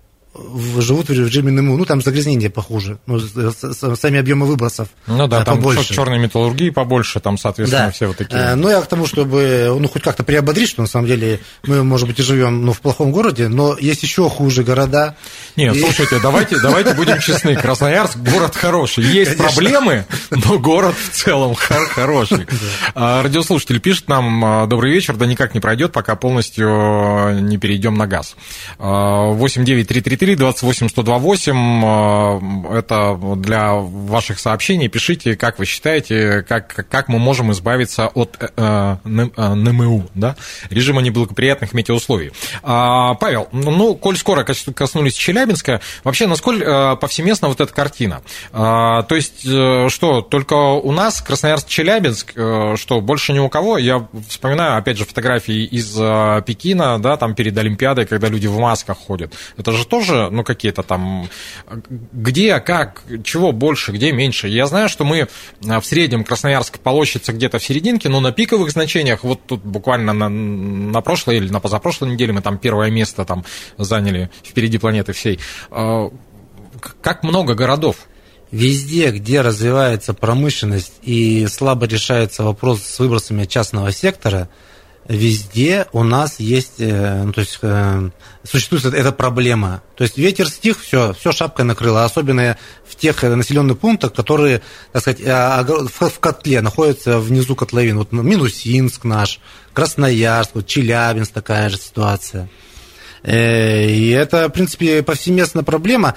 живут 0.79 1.09
в 1.09 1.11
режиме 1.11 1.51
НМУ. 1.51 1.77
Ну, 1.77 1.85
там 1.85 2.01
загрязнение 2.01 2.49
похуже. 2.49 2.99
Ну, 3.07 3.19
сами 3.19 4.19
объемы 4.19 4.45
выбросов 4.45 4.89
Ну 5.07 5.27
да, 5.27 5.43
там 5.43 5.57
побольше. 5.57 5.93
черной 5.93 6.19
металлургии 6.19 6.69
побольше, 6.69 7.19
там, 7.19 7.37
соответственно, 7.37 7.85
да. 7.85 7.91
все 7.91 8.07
вот 8.07 8.17
такие. 8.17 8.39
Э, 8.39 8.55
ну, 8.55 8.69
я 8.69 8.81
к 8.81 8.87
тому, 8.87 9.07
чтобы 9.07 9.75
ну, 9.79 9.87
хоть 9.87 10.03
как-то 10.03 10.23
приободрить, 10.23 10.69
что 10.69 10.81
на 10.81 10.87
самом 10.87 11.07
деле 11.07 11.39
мы, 11.65 11.83
может 11.83 12.07
быть, 12.07 12.19
и 12.19 12.23
живем 12.23 12.65
ну, 12.65 12.73
в 12.73 12.81
плохом 12.81 13.11
городе, 13.11 13.47
но 13.47 13.75
есть 13.79 14.03
еще 14.03 14.29
хуже 14.29 14.63
города. 14.63 15.15
Нет, 15.55 15.75
и... 15.75 15.79
слушайте, 15.79 16.19
давайте, 16.21 16.59
давайте 16.59 16.93
будем 16.93 17.19
честны. 17.19 17.55
Красноярск 17.55 18.17
город 18.17 18.55
хороший. 18.55 19.05
Есть 19.05 19.35
Конечно. 19.35 19.55
проблемы, 19.55 20.05
но 20.29 20.59
город 20.59 20.95
в 20.95 21.15
целом 21.15 21.55
хороший. 21.55 22.45
Да. 22.93 23.23
Радиослушатель 23.23 23.79
пишет 23.79 24.07
нам, 24.07 24.45
«А, 24.45 24.67
добрый 24.67 24.91
вечер, 24.91 25.15
да 25.15 25.25
никак 25.25 25.53
не 25.53 25.59
пройдет, 25.59 25.91
пока 25.91 26.15
полностью 26.15 27.39
не 27.41 27.57
перейдем 27.57 27.95
на 27.95 28.07
газ. 28.07 28.35
8933 28.77 30.28
4 30.29 30.37
28 30.37 30.89
128, 30.89 32.75
это 32.75 33.17
для 33.37 33.73
ваших 33.73 34.39
сообщений. 34.39 34.87
Пишите, 34.87 35.35
как 35.35 35.57
вы 35.57 35.65
считаете, 35.65 36.45
как, 36.47 36.85
как 36.89 37.07
мы 37.07 37.17
можем 37.17 37.51
избавиться 37.51 38.07
от 38.07 38.37
э, 38.39 38.47
э, 38.57 38.97
НМУ, 39.05 40.09
да, 40.13 40.35
режима 40.69 41.01
неблагоприятных 41.01 41.73
метеоусловий. 41.73 42.31
А, 42.61 43.15
Павел, 43.15 43.47
ну, 43.51 43.95
коль 43.95 44.17
скоро 44.17 44.43
коснулись 44.43 45.15
Челябинска, 45.15 45.81
вообще, 46.03 46.27
насколько 46.27 46.63
э, 46.63 46.95
повсеместна 46.97 47.47
вот 47.47 47.59
эта 47.61 47.73
картина? 47.73 48.21
А, 48.51 49.03
то 49.03 49.15
есть, 49.15 49.41
что, 49.41 50.21
только 50.21 50.53
у 50.53 50.91
нас 50.91 51.23
Красноярск-Челябинск, 51.25 52.33
что, 52.77 53.01
больше 53.01 53.33
ни 53.33 53.39
у 53.39 53.49
кого? 53.49 53.77
Я 53.77 54.07
вспоминаю, 54.27 54.77
опять 54.77 54.97
же, 54.97 55.05
фотографии 55.05 55.65
из 55.65 55.93
Пекина, 56.43 56.99
да, 57.01 57.17
там 57.17 57.33
перед 57.33 57.57
Олимпиадой, 57.57 58.05
когда 58.05 58.27
люди 58.27 58.47
в 58.47 58.59
масках 58.59 58.97
ходят. 58.97 59.33
Это 59.57 59.71
же 59.71 59.85
тоже 59.85 60.08
тоже, 60.09 60.29
ну, 60.31 60.43
какие-то 60.43 60.83
там, 60.83 61.29
где, 62.11 62.59
как, 62.59 63.03
чего 63.23 63.51
больше, 63.51 63.91
где 63.91 64.11
меньше. 64.11 64.47
Я 64.47 64.65
знаю, 64.65 64.89
что 64.89 65.05
мы 65.05 65.27
в 65.61 65.81
среднем 65.81 66.23
Красноярск 66.23 66.79
полощется 66.79 67.33
где-то 67.33 67.59
в 67.59 67.63
серединке, 67.63 68.09
но 68.09 68.19
на 68.19 68.31
пиковых 68.31 68.71
значениях, 68.71 69.23
вот 69.23 69.41
тут 69.45 69.63
буквально 69.63 70.13
на, 70.13 70.29
на 70.29 71.01
прошлой 71.01 71.37
или 71.37 71.49
на 71.49 71.59
позапрошлой 71.59 72.09
неделе 72.11 72.33
мы 72.33 72.41
там 72.41 72.57
первое 72.57 72.89
место 72.89 73.25
там 73.25 73.45
заняли 73.77 74.29
впереди 74.43 74.77
планеты 74.77 75.13
всей. 75.13 75.39
А, 75.71 76.09
как 77.01 77.23
много 77.23 77.53
городов? 77.53 78.07
Везде, 78.51 79.11
где 79.11 79.41
развивается 79.41 80.15
промышленность 80.15 80.93
и 81.03 81.45
слабо 81.47 81.85
решается 81.85 82.43
вопрос 82.43 82.81
с 82.81 82.97
выбросами 82.99 83.45
частного 83.45 83.91
сектора– 83.91 84.49
везде 85.09 85.87
у 85.91 86.03
нас 86.03 86.39
есть, 86.39 86.75
э, 86.77 87.23
ну, 87.23 87.33
то 87.33 87.41
есть 87.41 87.57
э, 87.63 88.09
существует 88.43 88.85
эта 88.85 89.11
проблема. 89.11 89.81
То 89.97 90.03
есть 90.03 90.17
ветер 90.17 90.47
стих, 90.47 90.79
все, 90.79 91.13
все 91.13 91.31
шапкой 91.31 91.65
накрыло, 91.65 92.05
особенно 92.05 92.57
в 92.87 92.95
тех 92.95 93.21
населенных 93.23 93.79
пунктах, 93.79 94.13
которые, 94.13 94.61
так 94.93 95.01
сказать, 95.01 95.21
а, 95.25 95.63
в 95.63 96.19
котле 96.19 96.61
находятся 96.61 97.19
внизу 97.19 97.55
котловин. 97.55 97.97
Вот 97.97 98.11
ну, 98.11 98.21
Минусинск 98.21 99.03
наш, 99.03 99.39
Красноярск, 99.73 100.51
вот 100.53 100.67
Челябинск 100.67 101.33
такая 101.33 101.69
же 101.69 101.77
ситуация. 101.77 102.47
Э, 103.23 103.85
и 103.87 104.09
это, 104.11 104.47
в 104.47 104.51
принципе, 104.51 105.01
повсеместная 105.01 105.63
проблема. 105.63 106.13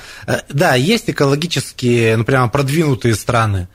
Да, 0.50 0.74
есть 0.74 1.08
экологически, 1.08 2.14
ну, 2.14 2.24
прямо 2.24 2.50
продвинутые 2.50 3.14
страны, 3.14 3.68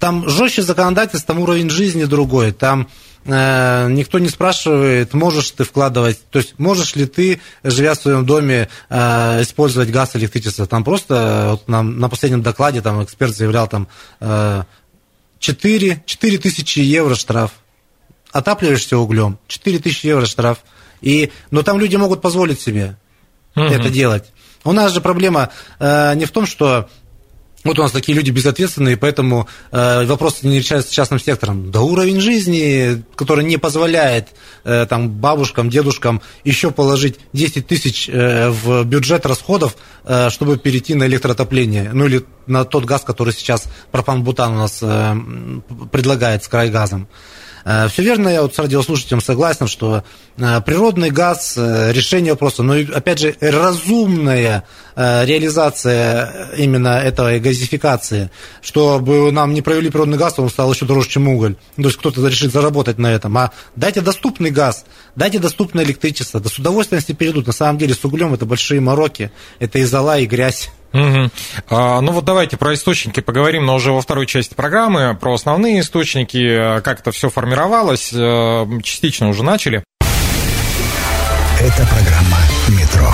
там 0.00 0.28
жестче 0.28 0.62
законодательство, 0.62 1.34
там 1.34 1.42
уровень 1.42 1.70
жизни 1.70 2.04
другой, 2.04 2.52
там 2.52 2.88
э, 3.26 3.88
никто 3.90 4.18
не 4.18 4.28
спрашивает, 4.28 5.12
можешь 5.12 5.50
ты 5.50 5.62
вкладывать, 5.64 6.18
то 6.30 6.38
есть 6.38 6.58
можешь 6.58 6.96
ли 6.96 7.06
ты, 7.06 7.40
живя 7.62 7.94
в 7.94 7.98
своем 7.98 8.24
доме, 8.24 8.68
э, 8.88 9.42
использовать 9.42 9.90
газ, 9.90 10.16
электричество. 10.16 10.66
Там 10.66 10.84
просто 10.84 11.48
вот 11.50 11.68
нам, 11.68 12.00
на 12.00 12.08
последнем 12.08 12.42
докладе 12.42 12.80
там 12.80 13.04
эксперт 13.04 13.36
заявлял 13.36 13.68
там 13.68 13.88
э, 14.20 14.64
4, 15.38 16.02
4 16.04 16.38
тысячи 16.38 16.80
евро 16.80 17.14
штраф. 17.14 17.52
Отапливаешься 18.32 18.96
углем, 18.96 19.38
4 19.48 19.78
тысячи 19.80 20.06
евро 20.06 20.24
штраф. 20.24 20.58
И, 21.02 21.30
но 21.50 21.62
там 21.62 21.78
люди 21.78 21.96
могут 21.96 22.22
позволить 22.22 22.60
себе 22.60 22.96
угу. 23.54 23.66
это 23.66 23.90
делать. 23.90 24.32
У 24.64 24.72
нас 24.72 24.92
же 24.92 25.00
проблема 25.00 25.50
э, 25.78 26.14
не 26.14 26.26
в 26.26 26.30
том, 26.30 26.46
что 26.46 26.88
вот 27.62 27.78
у 27.78 27.82
нас 27.82 27.92
такие 27.92 28.16
люди 28.16 28.30
безответственные, 28.30 28.96
поэтому 28.96 29.46
э, 29.70 30.06
вопрос 30.06 30.42
не 30.42 30.58
решается 30.58 30.92
частным 30.92 31.20
сектором. 31.20 31.70
Да 31.70 31.82
уровень 31.82 32.20
жизни, 32.20 33.02
который 33.16 33.44
не 33.44 33.58
позволяет 33.58 34.28
э, 34.64 34.86
там, 34.88 35.10
бабушкам, 35.10 35.68
дедушкам 35.68 36.22
еще 36.42 36.70
положить 36.70 37.16
10 37.34 37.66
тысяч 37.66 38.08
э, 38.08 38.48
в 38.48 38.84
бюджет 38.84 39.26
расходов, 39.26 39.76
э, 40.04 40.30
чтобы 40.30 40.56
перейти 40.56 40.94
на 40.94 41.04
электротопление. 41.04 41.90
Ну 41.92 42.06
или 42.06 42.24
на 42.46 42.64
тот 42.64 42.86
газ, 42.86 43.02
который 43.02 43.34
сейчас 43.34 43.64
пропан-бутан 43.92 44.52
у 44.52 44.58
нас 44.58 44.78
э, 44.80 45.16
предлагает 45.92 46.44
с 46.44 46.48
крайгазом. 46.48 47.02
газом. 47.02 47.08
Э, 47.64 47.88
Все 47.88 48.02
верно, 48.02 48.28
я 48.28 48.42
вот 48.42 48.54
с 48.54 48.58
радиослушателем 48.58 49.20
согласен, 49.20 49.66
что 49.66 50.04
э, 50.36 50.60
природный 50.62 51.10
газ 51.10 51.54
э, 51.56 51.92
решение 51.92 52.32
вопроса, 52.32 52.62
но 52.62 52.74
опять 52.74 53.18
же 53.18 53.36
разумная 53.40 54.64
реализация 54.96 56.50
именно 56.58 56.98
этой 56.98 57.40
газификации, 57.40 58.30
чтобы 58.60 59.32
нам 59.32 59.54
не 59.54 59.62
провели 59.62 59.88
природный 59.88 60.18
газ, 60.18 60.38
он 60.38 60.50
стал 60.50 60.70
еще 60.72 60.84
дороже, 60.84 61.08
чем 61.08 61.28
уголь. 61.28 61.54
То 61.76 61.82
есть 61.82 61.96
кто-то 61.96 62.26
решит 62.26 62.52
заработать 62.52 62.98
на 62.98 63.06
этом. 63.06 63.38
А 63.38 63.52
дайте 63.76 64.02
доступный 64.02 64.50
газ, 64.50 64.84
дайте 65.16 65.38
доступное 65.38 65.84
электричество, 65.84 66.38
да 66.40 66.50
с 66.50 66.58
удовольствием 66.58 67.00
если 67.00 67.14
перейдут. 67.14 67.46
На 67.46 67.52
самом 67.52 67.78
деле 67.78 67.94
с 67.94 68.04
углем 68.04 68.34
это 68.34 68.44
большие 68.44 68.80
мороки, 68.80 69.30
это 69.58 69.78
и 69.78 69.84
зола, 69.84 70.18
и 70.18 70.26
грязь. 70.26 70.70
Угу. 70.92 71.30
Ну 71.70 72.12
вот 72.12 72.24
давайте 72.24 72.56
про 72.56 72.74
источники 72.74 73.20
поговорим, 73.20 73.66
но 73.66 73.76
уже 73.76 73.92
во 73.92 74.00
второй 74.00 74.26
части 74.26 74.54
программы, 74.54 75.16
про 75.20 75.34
основные 75.34 75.80
источники, 75.80 76.80
как 76.82 77.00
это 77.00 77.12
все 77.12 77.30
формировалось, 77.30 78.10
э, 78.12 78.66
частично 78.82 79.28
уже 79.28 79.44
начали. 79.44 79.84
Это 81.60 81.86
программа 81.86 82.38
«Метро». 82.68 83.12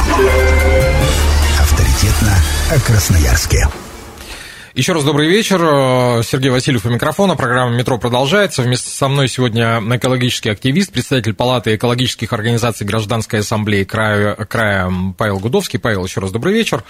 Авторитетно 1.61 2.35
о 2.71 2.81
Красноярске. 2.81 3.69
Еще 4.77 4.93
раз 4.93 5.05
добрый 5.05 5.27
вечер. 5.31 5.59
Сергей 6.23 6.51
Васильев 6.51 6.85
у 6.85 6.91
микрофона. 6.91 7.35
Программа 7.35 7.75
«Метро» 7.75 7.97
продолжается. 7.97 8.61
Вместе 8.61 8.91
со 8.91 9.09
мной 9.09 9.27
сегодня 9.27 9.81
экологический 9.95 10.51
активист, 10.51 10.93
представитель 10.93 11.33
Палаты 11.33 11.77
экологических 11.77 12.31
организаций 12.35 12.87
Гражданской 12.87 13.41
ассамблеи 13.41 13.85
края, 13.85 14.35
края 14.35 14.93
Павел 15.17 15.39
Гудовский. 15.39 15.79
Павел, 15.79 16.05
еще 16.05 16.21
раз 16.21 16.31
добрый 16.31 16.53
вечер. 16.53 16.85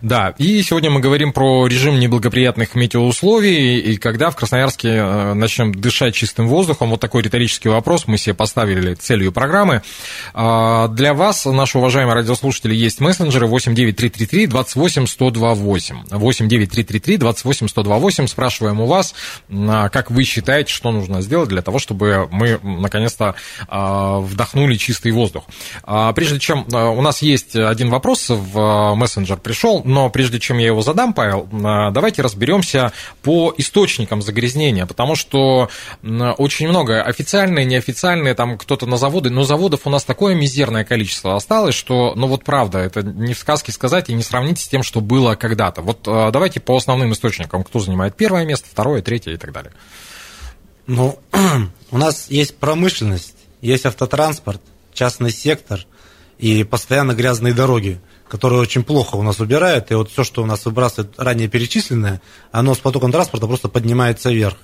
Да, 0.00 0.34
и 0.38 0.62
сегодня 0.62 0.88
мы 0.88 1.00
говорим 1.00 1.34
про 1.34 1.66
режим 1.66 2.00
неблагоприятных 2.00 2.74
метеоусловий, 2.74 3.78
и 3.78 3.98
когда 3.98 4.30
в 4.30 4.36
Красноярске 4.36 4.88
э, 4.88 5.34
начнем 5.34 5.74
дышать 5.74 6.14
чистым 6.14 6.48
воздухом. 6.48 6.88
Вот 6.88 7.00
такой 7.00 7.20
риторический 7.20 7.68
вопрос 7.68 8.06
мы 8.06 8.16
себе 8.16 8.32
поставили 8.32 8.94
целью 8.94 9.32
программы. 9.32 9.82
А, 10.32 10.88
для 10.88 11.12
вас, 11.12 11.44
наши 11.44 11.76
уважаемые 11.76 12.14
радиослушатели, 12.14 12.74
есть 12.74 13.00
мессенджеры 13.00 13.46
89333 13.48 14.46
28 14.46 15.02
1028. 15.02 16.04
89333 16.10 17.17
28 17.18 17.68
128. 17.68 18.26
Спрашиваем 18.26 18.80
у 18.80 18.86
вас, 18.86 19.14
как 19.48 20.10
вы 20.10 20.24
считаете, 20.24 20.72
что 20.72 20.90
нужно 20.90 21.20
сделать 21.22 21.48
для 21.48 21.62
того, 21.62 21.78
чтобы 21.78 22.28
мы 22.30 22.58
наконец-то 22.62 23.34
вдохнули 23.68 24.76
чистый 24.76 25.12
воздух. 25.12 25.44
Прежде 26.14 26.38
чем 26.38 26.66
у 26.68 27.02
нас 27.02 27.22
есть 27.22 27.56
один 27.56 27.90
вопрос 27.90 28.28
в 28.28 28.94
мессенджер 28.94 29.38
пришел, 29.38 29.82
но 29.84 30.10
прежде 30.10 30.40
чем 30.40 30.58
я 30.58 30.66
его 30.66 30.82
задам, 30.82 31.12
Павел, 31.12 31.48
давайте 31.50 32.22
разберемся 32.22 32.92
по 33.22 33.54
источникам 33.56 34.22
загрязнения, 34.22 34.86
потому 34.86 35.14
что 35.16 35.68
очень 36.02 36.68
много 36.68 37.02
официальные, 37.02 37.64
неофициальные, 37.64 38.34
там 38.34 38.58
кто-то 38.58 38.86
на 38.86 38.96
заводы, 38.96 39.30
но 39.30 39.44
заводов 39.44 39.80
у 39.84 39.90
нас 39.90 40.04
такое 40.04 40.34
мизерное 40.34 40.84
количество 40.84 41.36
осталось, 41.36 41.74
что, 41.74 42.14
ну 42.14 42.26
вот 42.26 42.44
правда, 42.44 42.78
это 42.78 43.02
не 43.02 43.34
в 43.34 43.38
сказке 43.38 43.72
сказать 43.72 44.08
и 44.08 44.14
не 44.14 44.22
сравнить 44.22 44.60
с 44.60 44.68
тем, 44.68 44.82
что 44.82 45.00
было 45.00 45.34
когда-то. 45.34 45.82
Вот 45.82 46.06
а, 46.06 46.30
давайте 46.30 46.60
по 46.60 46.76
основным 46.76 47.07
источникам, 47.12 47.64
кто 47.64 47.80
занимает 47.80 48.16
первое 48.16 48.44
место, 48.44 48.68
второе, 48.70 49.02
третье 49.02 49.32
и 49.32 49.36
так 49.36 49.52
далее. 49.52 49.72
Ну, 50.86 51.18
у 51.90 51.98
нас 51.98 52.28
есть 52.30 52.56
промышленность, 52.56 53.36
есть 53.60 53.86
автотранспорт, 53.86 54.60
частный 54.92 55.30
сектор 55.30 55.86
и 56.38 56.64
постоянно 56.64 57.12
грязные 57.12 57.54
дороги 57.54 58.00
которые 58.28 58.60
очень 58.60 58.84
плохо 58.84 59.16
у 59.16 59.22
нас 59.22 59.40
убирают, 59.40 59.90
и 59.90 59.94
вот 59.94 60.10
все, 60.10 60.22
что 60.22 60.42
у 60.42 60.46
нас 60.46 60.64
выбрасывает 60.64 61.14
ранее 61.18 61.48
перечисленное, 61.48 62.20
оно 62.52 62.74
с 62.74 62.78
потоком 62.78 63.10
транспорта 63.10 63.46
просто 63.46 63.68
поднимается 63.68 64.30
вверх. 64.30 64.56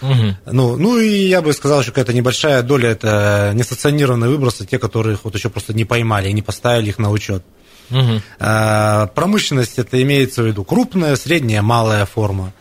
Угу. 0.00 0.36
Ну, 0.52 0.76
ну 0.76 0.98
и 0.98 1.08
я 1.08 1.42
бы 1.42 1.52
сказал, 1.52 1.82
что 1.82 1.92
какая-то 1.92 2.12
небольшая 2.12 2.62
доля 2.62 2.90
это 2.90 3.52
несанкционированные 3.54 4.30
выбросы, 4.30 4.66
те, 4.66 4.78
которых 4.78 5.24
вот 5.24 5.34
еще 5.34 5.48
просто 5.48 5.74
не 5.74 5.84
поймали 5.84 6.28
и 6.28 6.32
не 6.32 6.42
поставили 6.42 6.88
их 6.88 6.98
на 6.98 7.10
учет. 7.10 7.44
Угу. 7.92 9.12
Промышленность 9.14 9.78
это 9.78 10.02
имеется 10.02 10.42
в 10.42 10.46
виду 10.46 10.64
крупная, 10.64 11.16
средняя, 11.16 11.62
малая 11.62 12.06
форма. 12.06 12.52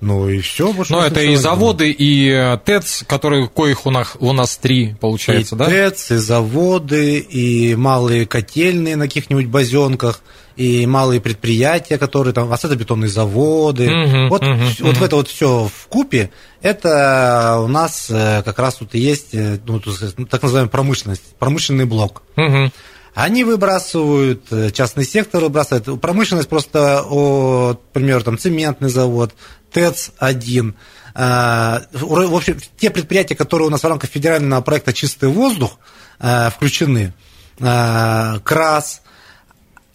Ну 0.00 0.28
и 0.28 0.38
все. 0.40 0.72
Ну, 0.88 1.00
это 1.00 1.20
и 1.22 1.34
заводы, 1.34 1.90
и 1.90 2.30
э, 2.30 2.56
ТЭЦ, 2.64 3.02
которые, 3.06 3.48
коих 3.48 3.84
у 3.84 3.90
нас, 3.90 4.16
у 4.20 4.32
нас 4.32 4.56
три, 4.56 4.94
получается, 5.00 5.56
и 5.56 5.58
да? 5.58 5.66
ТЭЦ, 5.66 6.12
и 6.12 6.16
заводы, 6.16 7.18
и 7.18 7.74
малые 7.74 8.24
котельные 8.24 8.94
на 8.94 9.06
каких-нибудь 9.06 9.46
базенках, 9.46 10.20
и 10.54 10.86
малые 10.86 11.20
предприятия, 11.20 11.98
которые 11.98 12.32
там, 12.32 12.52
асфальтобетонные 12.52 13.08
заводы. 13.08 13.88
Угу, 13.88 14.28
вот, 14.28 14.42
угу, 14.42 14.58
вот 14.80 14.96
угу. 14.96 15.04
это 15.04 15.16
вот 15.16 15.28
все 15.28 15.68
в 15.68 15.88
купе, 15.88 16.30
это 16.62 17.58
у 17.60 17.66
нас 17.66 18.06
э, 18.08 18.42
как 18.44 18.58
раз 18.60 18.76
тут 18.76 18.94
и 18.94 19.00
есть 19.00 19.34
э, 19.34 19.58
ну, 19.66 19.80
так 19.80 20.42
называемая 20.42 20.70
промышленность, 20.70 21.22
промышленный 21.40 21.86
блок. 21.86 22.22
Угу. 22.36 22.70
Они 23.14 23.44
выбрасывают, 23.44 24.44
частный 24.72 25.04
сектор 25.04 25.42
выбрасывает. 25.42 26.00
Промышленность 26.00 26.48
просто, 26.48 27.02
о, 27.04 27.78
например, 27.94 28.22
там 28.22 28.38
цементный 28.38 28.90
завод, 28.90 29.34
ТЭЦ-1. 29.72 30.74
А, 31.14 31.82
в 31.92 32.34
общем, 32.34 32.58
те 32.76 32.90
предприятия, 32.90 33.34
которые 33.34 33.66
у 33.66 33.70
нас 33.70 33.82
в 33.82 33.86
рамках 33.86 34.08
федерального 34.10 34.60
проекта 34.60 34.92
«Чистый 34.92 35.28
воздух» 35.28 35.78
а, 36.20 36.50
включены, 36.50 37.12
а, 37.60 38.38
КРАС, 38.44 39.02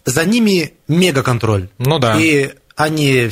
за 0.04 0.24
ними 0.26 0.74
мегаконтроль. 0.86 1.70
Ну 1.78 1.98
да. 1.98 2.20
И 2.20 2.52
они 2.76 3.30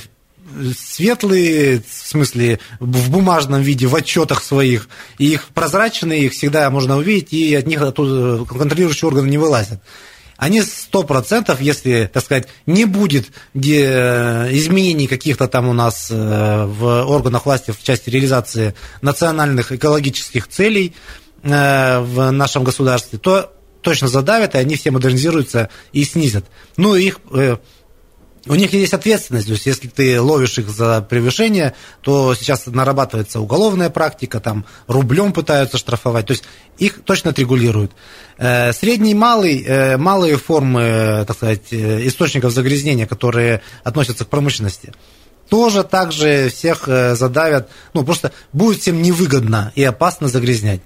светлые, 0.77 1.81
в 1.81 2.09
смысле, 2.09 2.61
в 2.81 3.11
бумажном 3.11 3.63
виде, 3.63 3.87
в 3.87 3.95
отчетах 3.95 4.43
своих, 4.43 4.89
и 5.19 5.27
их 5.27 5.49
прозрачные, 5.49 6.27
их 6.27 6.33
всегда 6.33 6.69
можно 6.71 6.97
увидеть, 6.97 7.33
и 7.33 7.55
от 7.55 7.67
них 7.67 7.81
оттуда 7.81 8.45
контролирующие 8.45 9.09
органы 9.09 9.29
не 9.29 9.39
вылазят 9.39 9.83
они 10.43 10.61
сто 10.63 11.05
процентов, 11.05 11.61
если, 11.61 12.11
так 12.13 12.25
сказать, 12.25 12.49
не 12.67 12.85
будет 12.85 13.29
изменений 13.55 15.07
каких-то 15.07 15.47
там 15.47 15.69
у 15.69 15.73
нас 15.73 16.09
э, 16.11 16.65
в 16.67 17.05
органах 17.05 17.47
власти 17.47 17.71
в 17.71 17.81
части 17.81 18.11
реализации 18.11 18.75
национальных 19.03 19.71
экологических 19.71 20.49
целей 20.49 20.97
э, 21.45 22.01
в 22.01 22.33
нашем 22.33 22.65
государстве, 22.65 23.21
то 23.21 23.53
точно 23.83 24.09
задавят, 24.09 24.57
и 24.57 24.59
они 24.59 24.75
все 24.75 24.91
модернизируются 24.91 25.69
и 25.93 26.03
снизят. 26.03 26.45
Ну, 26.77 26.97
их 26.97 27.21
э, 27.33 27.59
у 28.47 28.55
них 28.55 28.73
есть 28.73 28.93
ответственность, 28.93 29.47
то 29.47 29.53
есть 29.53 29.67
если 29.67 29.89
ты 29.89 30.21
ловишь 30.21 30.59
их 30.59 30.69
за 30.69 31.01
превышение, 31.03 31.75
то 32.01 32.35
сейчас 32.35 32.67
нарабатывается 32.67 33.41
уголовная 33.41 33.89
практика, 33.89 34.41
там 34.41 34.65
рублем 34.89 35.33
пытаются 35.33 35.79
штрафовать, 35.79 36.27
то 36.27 36.33
есть 36.33 36.45
их 36.79 37.03
точно 37.05 37.31
отрегулируют. 37.31 37.93
Э, 38.39 38.73
средний 38.73 39.13
и 39.13 39.15
малый, 39.15 39.63
э, 39.63 39.97
малые 39.97 40.37
формы, 40.39 41.25
так 41.27 41.37
сказать, 41.37 41.73
э, 41.73 42.07
источников 42.07 42.53
загрязнения, 42.53 43.07
которые 43.07 43.63
относятся 43.85 44.25
к 44.25 44.29
промышленности, 44.29 44.93
тоже 45.49 45.85
также 45.85 46.49
всех 46.49 46.87
задавят, 46.87 47.69
ну 47.93 48.05
просто 48.05 48.33
будет 48.53 48.81
всем 48.81 49.03
невыгодно 49.03 49.71
и 49.75 49.85
опасно 49.85 50.29
загрязнять. 50.29 50.81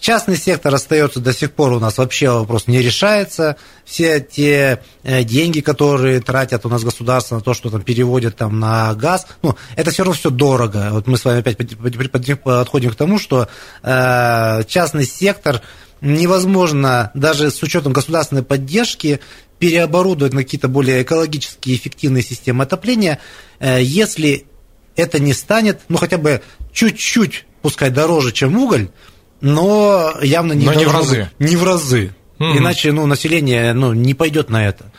Частный 0.00 0.36
сектор 0.36 0.72
остается 0.72 1.18
до 1.18 1.32
сих 1.32 1.52
пор 1.52 1.72
у 1.72 1.80
нас 1.80 1.98
вообще 1.98 2.30
вопрос 2.30 2.68
не 2.68 2.80
решается. 2.80 3.56
Все 3.84 4.20
те 4.20 4.80
э, 5.02 5.24
деньги, 5.24 5.60
которые 5.60 6.20
тратят 6.20 6.64
у 6.64 6.68
нас 6.68 6.84
государство 6.84 7.36
на 7.36 7.40
то, 7.40 7.52
что 7.52 7.68
там 7.68 7.82
переводят 7.82 8.36
там 8.36 8.60
на 8.60 8.94
газ, 8.94 9.26
ну, 9.42 9.56
это 9.74 9.90
все 9.90 10.04
равно 10.04 10.14
все 10.14 10.30
дорого. 10.30 10.90
Вот 10.92 11.08
мы 11.08 11.18
с 11.18 11.24
вами 11.24 11.40
опять 11.40 11.56
подходим 11.56 12.90
к 12.90 12.94
тому, 12.94 13.18
что 13.18 13.48
э, 13.82 14.62
частный 14.68 15.04
сектор 15.04 15.62
невозможно 16.00 17.10
даже 17.14 17.50
с 17.50 17.60
учетом 17.62 17.92
государственной 17.92 18.44
поддержки 18.44 19.20
переоборудовать 19.58 20.32
на 20.32 20.44
какие-то 20.44 20.68
более 20.68 21.02
экологически 21.02 21.74
эффективные 21.74 22.22
системы 22.22 22.62
отопления, 22.62 23.18
э, 23.58 23.82
если 23.82 24.46
это 24.94 25.18
не 25.18 25.32
станет, 25.32 25.80
ну, 25.88 25.96
хотя 25.96 26.18
бы 26.18 26.40
чуть-чуть, 26.72 27.46
пускай 27.62 27.90
дороже, 27.90 28.30
чем 28.30 28.56
уголь, 28.56 28.90
но 29.40 30.14
явно 30.22 30.52
не, 30.52 30.66
но 30.66 30.74
не 30.74 30.84
в 30.84 30.92
разы. 30.92 31.30
Не 31.38 31.56
в 31.56 31.64
разы. 31.64 32.14
Mm-hmm. 32.38 32.58
Иначе 32.58 32.92
ну, 32.92 33.06
население 33.06 33.72
ну, 33.72 33.92
не 33.92 34.14
пойдет 34.14 34.50
на 34.50 34.66
это. 34.66 34.92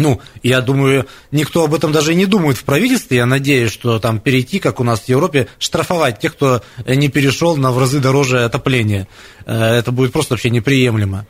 Ну, 0.00 0.18
я 0.42 0.62
думаю, 0.62 1.06
никто 1.30 1.64
об 1.64 1.74
этом 1.74 1.92
даже 1.92 2.12
и 2.12 2.16
не 2.16 2.24
думает 2.24 2.56
в 2.56 2.64
правительстве. 2.64 3.18
Я 3.18 3.26
надеюсь, 3.26 3.70
что 3.70 3.98
там 3.98 4.18
перейти, 4.18 4.58
как 4.58 4.80
у 4.80 4.84
нас 4.84 5.00
в 5.00 5.08
Европе, 5.10 5.46
штрафовать 5.58 6.18
тех, 6.18 6.32
кто 6.32 6.62
не 6.86 7.08
перешел 7.08 7.56
на 7.58 7.70
в 7.70 7.78
разы 7.78 8.00
дороже 8.00 8.44
отопление. 8.44 9.08
Э, 9.44 9.74
это 9.74 9.92
будет 9.92 10.12
просто 10.12 10.34
вообще 10.34 10.48
неприемлемо. 10.48 11.26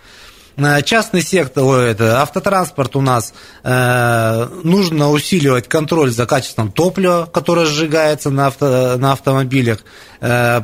Э, 0.57 0.83
частный 0.83 1.23
сектор, 1.23 1.65
это 1.81 2.21
автотранспорт 2.23 2.97
у 2.97 3.01
нас, 3.01 3.33
э, 3.63 4.49
нужно 4.63 5.11
усиливать 5.11 5.69
контроль 5.69 6.11
за 6.11 6.27
качеством 6.27 6.73
топлива, 6.73 7.29
которое 7.33 7.67
сжигается 7.67 8.31
на, 8.31 8.49
авто, 8.49 8.97
на 8.97 9.13
автомобилях, 9.13 9.85
э, 10.21 10.61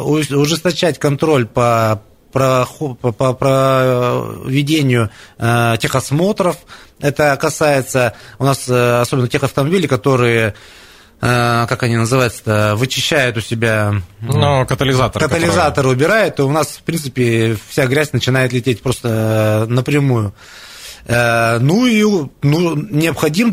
ужесточать 0.00 0.98
контроль 0.98 1.46
по 1.46 2.02
по, 2.32 2.66
по, 3.12 3.34
проведению 3.34 5.10
э, 5.36 5.76
техосмотров. 5.78 6.56
Это 6.98 7.36
касается 7.36 8.14
у 8.38 8.44
нас 8.44 8.66
особенно 8.66 9.28
тех 9.28 9.42
автомобилей, 9.42 9.86
которые 9.86 10.54
как 11.22 11.84
они 11.84 11.96
называются 11.96 12.74
вычищают 12.74 13.36
у 13.36 13.40
себя... 13.40 13.94
Ну, 14.20 14.66
катализатор. 14.66 15.22
Катализатор 15.22 15.70
который... 15.70 15.92
убирают, 15.92 16.40
и 16.40 16.42
у 16.42 16.50
нас, 16.50 16.66
в 16.68 16.82
принципе, 16.82 17.56
вся 17.68 17.86
грязь 17.86 18.12
начинает 18.12 18.52
лететь 18.52 18.82
просто 18.82 19.66
э, 19.68 19.72
напрямую. 19.72 20.34
Э, 21.06 21.58
ну 21.60 21.86
и 21.86 22.02
ну, 22.42 22.74
необходим 22.74 23.52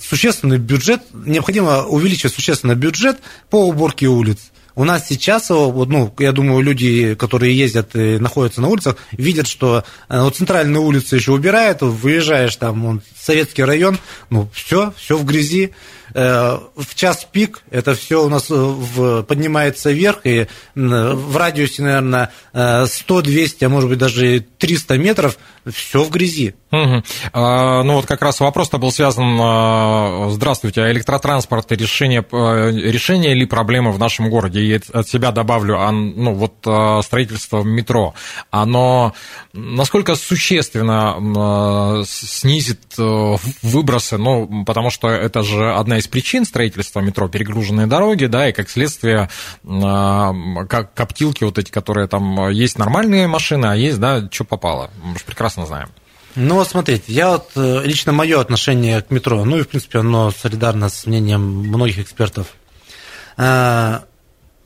существенный 0.00 0.58
бюджет, 0.58 1.00
необходимо 1.12 1.84
увеличить 1.84 2.34
существенно 2.34 2.74
бюджет 2.74 3.18
по 3.50 3.68
уборке 3.68 4.08
улиц. 4.08 4.50
У 4.76 4.84
нас 4.84 5.08
сейчас, 5.08 5.48
ну, 5.48 6.14
я 6.18 6.32
думаю, 6.32 6.62
люди, 6.62 7.14
которые 7.14 7.56
ездят 7.56 7.96
и 7.96 8.18
находятся 8.18 8.60
на 8.60 8.68
улицах, 8.68 8.96
видят, 9.10 9.48
что 9.48 9.84
вот 10.08 10.36
центральные 10.36 10.80
улицы 10.80 11.16
еще 11.16 11.32
убирают, 11.32 11.80
выезжаешь 11.80 12.54
там, 12.56 12.82
вон, 12.82 13.02
советский 13.18 13.64
район, 13.64 13.98
ну, 14.30 14.48
все, 14.52 14.92
все 14.96 15.16
в 15.16 15.24
грязи. 15.24 15.72
Э, 16.14 16.58
в 16.76 16.94
час 16.94 17.26
пик 17.30 17.62
это 17.70 17.94
все 17.94 18.24
у 18.24 18.28
нас 18.28 18.50
э, 18.50 18.54
в, 18.54 19.22
поднимается 19.24 19.90
вверх, 19.90 20.20
и 20.24 20.46
в 20.74 21.36
радиусе, 21.36 21.82
наверное, 21.82 22.30
100-200, 22.54 23.64
а 23.64 23.68
может 23.68 23.90
быть 23.90 23.98
даже 23.98 24.40
300 24.58 24.98
метров, 24.98 25.38
все 25.70 26.04
в 26.04 26.10
грязи. 26.10 26.54
Угу. 26.72 27.02
А, 27.32 27.82
ну 27.82 27.94
вот 27.94 28.06
как 28.06 28.22
раз 28.22 28.40
вопрос-то 28.40 28.78
был 28.78 28.92
связан, 28.92 29.38
а, 29.40 30.28
здравствуйте, 30.30 30.82
а 30.82 30.90
электротранспорт 30.90 31.72
решение, 31.72 32.24
решение 32.30 33.34
ли 33.34 33.44
проблемы 33.44 33.92
в 33.92 33.98
нашем 33.98 34.30
городе? 34.30 34.62
От 34.74 35.08
себя 35.08 35.32
добавлю, 35.32 35.78
а, 35.80 35.90
ну 35.92 36.34
вот 36.34 36.54
а, 36.66 37.02
строительство 37.02 37.62
метро, 37.62 38.14
оно 38.50 39.14
насколько 39.52 40.14
существенно 40.14 42.04
снизит 42.06 42.80
выбросы, 42.96 44.18
ну 44.18 44.64
потому 44.64 44.90
что 44.90 45.08
это 45.08 45.42
же 45.42 45.72
одна 45.72 45.98
из 45.98 46.06
причин 46.08 46.44
строительства 46.44 47.00
метро, 47.00 47.28
перегруженные 47.28 47.86
дороги, 47.86 48.26
да, 48.26 48.48
и 48.48 48.52
как 48.52 48.68
следствие 48.68 49.28
как 49.64 50.94
коптилки 50.94 51.44
вот 51.44 51.58
эти, 51.58 51.70
которые 51.70 52.08
там 52.08 52.50
есть 52.50 52.78
нормальные 52.78 53.26
машины, 53.26 53.66
а 53.66 53.74
есть, 53.74 53.98
да, 53.98 54.28
что 54.30 54.44
попало, 54.44 54.90
мы 55.02 55.18
же 55.18 55.24
прекрасно 55.24 55.66
знаем. 55.66 55.88
Ну, 56.36 56.56
вот 56.56 56.68
смотрите, 56.68 57.04
я 57.08 57.30
вот 57.30 57.52
э, 57.56 57.82
лично 57.84 58.12
мое 58.12 58.38
отношение 58.38 59.00
к 59.00 59.10
метро, 59.10 59.42
ну 59.46 59.58
и, 59.58 59.62
в 59.62 59.68
принципе, 59.68 60.00
оно 60.00 60.30
солидарно 60.30 60.90
с 60.90 61.06
мнением 61.06 61.40
многих 61.40 61.98
экспертов. 61.98 62.48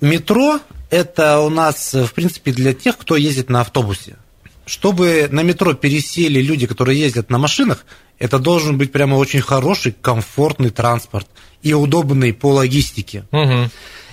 Метро– 0.01 0.61
это 0.91 1.41
у 1.41 1.51
нас, 1.51 1.95
в 1.95 2.13
принципе, 2.13 2.53
для 2.53 2.73
тех, 2.73 2.97
кто 2.97 3.17
ездит 3.17 3.51
на 3.51 3.61
автобусе. 3.61 4.17
Чтобы 4.67 5.29
на 5.31 5.43
метро 5.43 5.75
пересели 5.75 6.41
люди, 6.41 6.67
которые 6.67 6.99
ездят 6.99 7.31
на 7.31 7.39
машинах, 7.39 7.85
это 8.19 8.39
должен 8.39 8.79
быть 8.79 8.93
прямо 8.93 9.17
очень 9.17 9.41
хороший, 9.41 9.95
комфортный 10.01 10.71
транспорт 10.71 11.27
и 11.63 11.73
удобный 11.75 12.33
по 12.33 12.53
логистике. 12.53 13.25
Угу. 13.33 13.71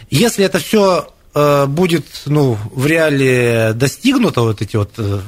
Если 0.10 0.46
это 0.46 0.60
все 0.60 1.14
э, 1.36 1.66
будет 1.68 2.06
ну, 2.26 2.58
в 2.72 2.86
реале 2.86 3.74
достигнуто, 3.74 4.42
вот 4.42 4.62
эти 4.62 4.78
вот 4.78 4.94
э, 4.98 5.20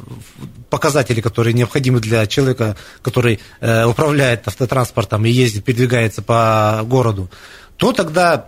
показатели, 0.69 1.21
которые 1.21 1.53
необходимы 1.53 1.99
для 1.99 2.25
человека, 2.25 2.77
который 3.01 3.39
э, 3.59 3.85
управляет 3.85 4.47
автотранспортом 4.47 5.25
и 5.25 5.29
ездит, 5.29 5.65
передвигается 5.65 6.21
по 6.21 6.81
городу, 6.85 7.29
то 7.79 7.93
тогда 7.93 8.45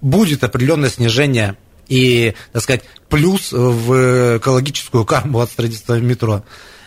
будет 0.00 0.44
определенное 0.44 0.88
снижение 0.88 1.56
и, 1.88 2.34
так 2.52 2.62
сказать, 2.62 2.84
плюс 3.10 3.52
в 3.52 4.38
экологическую 4.38 5.04
карму 5.04 5.40
от 5.40 5.50
строительства 5.50 5.98
метро. 5.98 6.44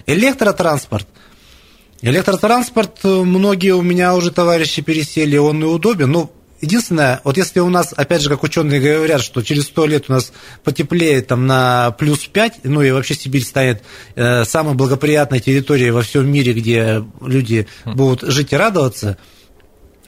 Электротранспорт. 0.08 1.08
Электротранспорт, 2.02 3.04
многие 3.04 3.76
у 3.76 3.82
меня 3.82 4.16
уже 4.16 4.32
товарищи 4.32 4.82
пересели, 4.82 5.36
он 5.36 5.62
и 5.62 5.66
удобен. 5.66 6.10
Ну, 6.10 6.32
единственное, 6.62 7.20
вот 7.26 7.36
если 7.36 7.60
у 7.60 7.70
нас, 7.70 7.94
опять 7.96 8.22
же, 8.22 8.30
как 8.30 8.44
ученые 8.44 8.80
говорят, 8.80 9.22
что 9.22 9.42
через 9.42 9.64
сто 9.64 9.86
лет 9.86 10.06
у 10.08 10.14
нас 10.14 10.32
потеплеет 10.64 11.28
там 11.28 11.48
на 11.48 11.92
плюс 11.92 12.20
5, 12.28 12.62
ну 12.64 12.82
и 12.82 12.92
вообще 12.92 13.14
Сибирь 13.14 13.44
станет 13.44 13.84
э, 14.16 14.46
самой 14.46 14.76
благоприятной 14.76 15.42
территорией 15.42 15.92
во 15.92 16.02
всем 16.02 16.32
мире, 16.32 16.54
где 16.54 17.04
люди 17.20 17.68
будут 17.84 18.22
жить 18.22 18.54
и 18.54 18.56
радоваться– 18.56 19.18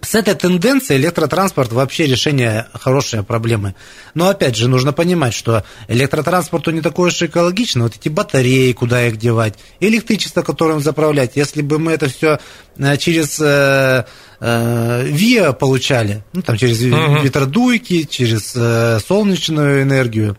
с 0.01 0.15
этой 0.15 0.35
тенденцией 0.35 0.99
электротранспорт 0.99 1.71
вообще 1.71 2.05
решение 2.05 2.67
хорошей 2.73 3.23
проблемы. 3.23 3.75
Но 4.13 4.29
опять 4.29 4.55
же, 4.55 4.67
нужно 4.67 4.93
понимать, 4.93 5.33
что 5.33 5.63
электротранспорту 5.88 6.71
не 6.71 6.81
такой 6.81 7.09
уж 7.09 7.21
экологично. 7.21 7.83
Вот 7.83 7.95
эти 7.95 8.09
батареи, 8.09 8.71
куда 8.73 9.07
их 9.07 9.17
девать, 9.17 9.55
электричество, 9.79 10.41
которым 10.41 10.79
заправлять. 10.79 11.35
Если 11.35 11.62
бы 11.62 11.79
мы 11.79 11.93
это 11.93 12.09
все 12.09 12.39
э, 12.77 12.97
через 12.97 13.39
э, 13.39 14.05
э, 14.39 15.03
ВИА 15.05 15.53
получали, 15.53 16.23
ну, 16.33 16.41
там, 16.41 16.57
через 16.57 16.81
uh 16.81 17.21
ветродуйки, 17.21 18.03
через 18.03 18.53
э, 18.55 18.99
солнечную 19.05 19.83
энергию, 19.83 20.38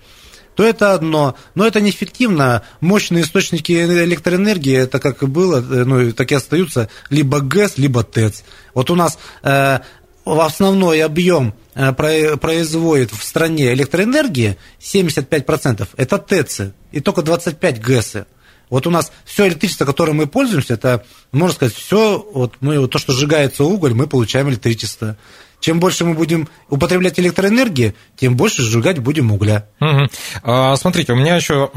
то 0.61 0.67
это 0.67 0.93
одно. 0.93 1.37
Но 1.55 1.67
это 1.67 1.81
неэффективно. 1.81 2.65
Мощные 2.83 3.23
источники 3.23 3.73
электроэнергии, 3.73 4.77
это 4.77 4.99
как 4.99 5.23
и 5.23 5.27
было, 5.27 5.57
э, 5.57 5.85
ну, 5.85 6.13
так 6.13 6.31
и 6.33 6.35
остаются 6.35 6.91
либо 7.09 7.41
ГЭС, 7.41 7.79
либо 7.79 8.03
ТЭЦ. 8.03 8.43
Вот 8.75 8.91
у 8.91 8.95
нас 8.95 9.19
э, 9.43 9.79
основной 10.27 11.03
объем 11.03 11.55
э, 11.75 11.95
производит 11.95 13.11
в 13.11 13.25
стране 13.25 13.73
электроэнергии 13.73 14.59
75% 14.79 15.89
это 15.97 16.19
ТЭЦы 16.19 16.75
и 16.93 17.01
только 17.01 17.23
25 17.23 17.81
ГЭСы. 17.81 18.27
Вот 18.69 18.87
у 18.87 18.91
нас 18.91 19.13
все 19.25 19.49
электричество, 19.49 19.87
которым 19.87 20.17
мы 20.17 20.27
пользуемся, 20.27 20.75
это, 20.75 21.07
можно 21.33 21.55
сказать, 21.55 21.75
все, 21.75 22.23
вот 22.35 22.57
мы, 22.61 22.87
то, 22.87 22.99
что 22.99 23.15
сжигается 23.15 23.65
уголь, 23.65 23.95
мы 23.95 24.07
получаем 24.07 24.51
электричество. 24.51 25.17
Чем 25.61 25.81
больше 25.81 26.05
мы 26.05 26.15
будем 26.15 26.49
употреблять 26.69 27.19
электроэнергии, 27.19 27.95
тем 28.17 28.37
больше 28.37 28.63
сжигать 28.63 28.99
будем 28.99 29.33
угля. 29.33 29.69
Угу. 29.81 30.77
Смотрите, 30.77 31.13
у 31.13 31.17
меня 31.17 31.37
еще 31.37 31.71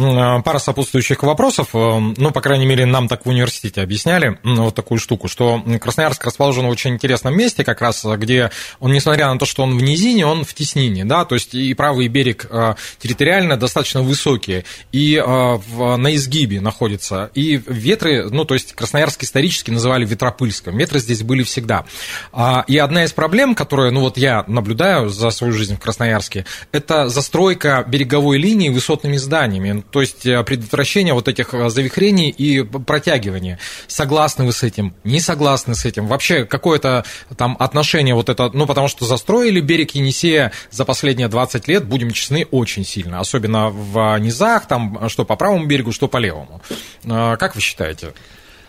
пара 0.44 0.60
сопутствующих 0.60 1.22
вопросов. 1.24 1.70
Э, 1.74 2.00
ну, 2.18 2.32
по 2.32 2.42
крайней 2.42 2.66
мере, 2.66 2.86
нам 2.86 3.08
так 3.08 3.26
в 3.26 3.30
университете 3.30 3.82
объясняли 3.82 4.40
вот 4.44 4.76
такую 4.76 5.00
штуку, 5.00 5.28
что 5.28 5.64
Красноярск 5.82 6.24
расположен 6.26 6.66
в 6.66 6.70
очень 6.70 6.92
интересном 6.92 7.38
месте, 7.38 7.64
как 7.64 7.82
раз 7.82 8.06
где 8.06 8.52
он, 8.80 8.92
несмотря 8.94 9.32
на 9.32 9.40
то, 9.40 9.46
что 9.46 9.64
он 9.64 9.78
в 9.78 9.82
низине, 9.82 10.26
он 10.26 10.44
в 10.46 10.54
теснине, 10.54 11.06
да, 11.06 11.26
то 11.26 11.36
есть 11.36 11.54
и 11.54 11.74
правый 11.74 12.08
берег 12.08 12.48
э, 12.50 12.76
территориально 13.00 13.58
достаточно 13.58 14.02
высокие, 14.02 14.66
и 14.92 15.16
э, 15.16 15.98
на 15.98 16.16
изгибе 16.16 16.62
находится, 16.62 17.32
и 17.34 17.62
ветры, 17.68 18.30
ну, 18.30 18.46
то 18.46 18.54
есть 18.54 18.74
Красноярск 18.74 19.24
исторически 19.24 19.72
называли 19.72 20.06
ветропыльском, 20.06 20.78
ветры 20.78 21.00
здесь 21.00 21.24
были 21.24 21.44
всегда. 21.44 21.86
А, 22.32 22.64
и 22.68 22.78
одна 22.78 23.04
из 23.04 23.14
проблем, 23.14 23.56
которая 23.56 23.73
которое, 23.74 23.90
ну 23.90 24.02
вот 24.02 24.20
я 24.20 24.44
наблюдаю 24.46 25.10
за 25.10 25.32
свою 25.32 25.52
жизнь 25.52 25.78
в 25.78 25.80
Красноярске, 25.80 26.46
это 26.72 27.10
застройка 27.10 27.84
береговой 27.88 28.38
линии 28.38 28.70
высотными 28.70 29.18
зданиями, 29.18 29.84
то 29.90 30.00
есть 30.00 30.28
э, 30.28 30.44
предотвращение 30.44 31.16
вот 31.16 31.28
этих 31.28 31.56
э, 31.56 31.70
завихрений 31.72 32.30
и 32.30 32.62
протягивания. 32.62 33.58
Согласны 33.88 34.46
вы 34.46 34.54
с 34.54 34.62
этим? 34.62 34.94
Не 35.04 35.20
согласны 35.20 35.74
с 35.74 35.86
этим? 35.86 36.06
Вообще 36.06 36.46
какое-то 36.46 37.04
там 37.36 37.58
отношение 37.60 38.14
вот 38.14 38.30
это, 38.30 38.52
ну 38.54 38.68
потому 38.68 38.88
что 38.88 39.06
застроили 39.06 39.60
берег 39.60 39.96
Енисея 39.96 40.52
за 40.70 40.86
последние 40.86 41.28
20 41.28 41.68
лет, 41.68 41.84
будем 41.84 42.12
честны, 42.12 42.46
очень 42.52 42.86
сильно, 42.86 43.22
особенно 43.22 43.72
в 43.72 44.20
низах, 44.20 44.68
там 44.68 45.10
что 45.10 45.26
по 45.26 45.36
правому 45.36 45.66
берегу, 45.66 45.92
что 45.92 46.08
по 46.08 46.18
левому. 46.18 46.62
Э, 47.06 47.38
как 47.40 47.56
вы 47.56 47.62
считаете? 47.62 48.14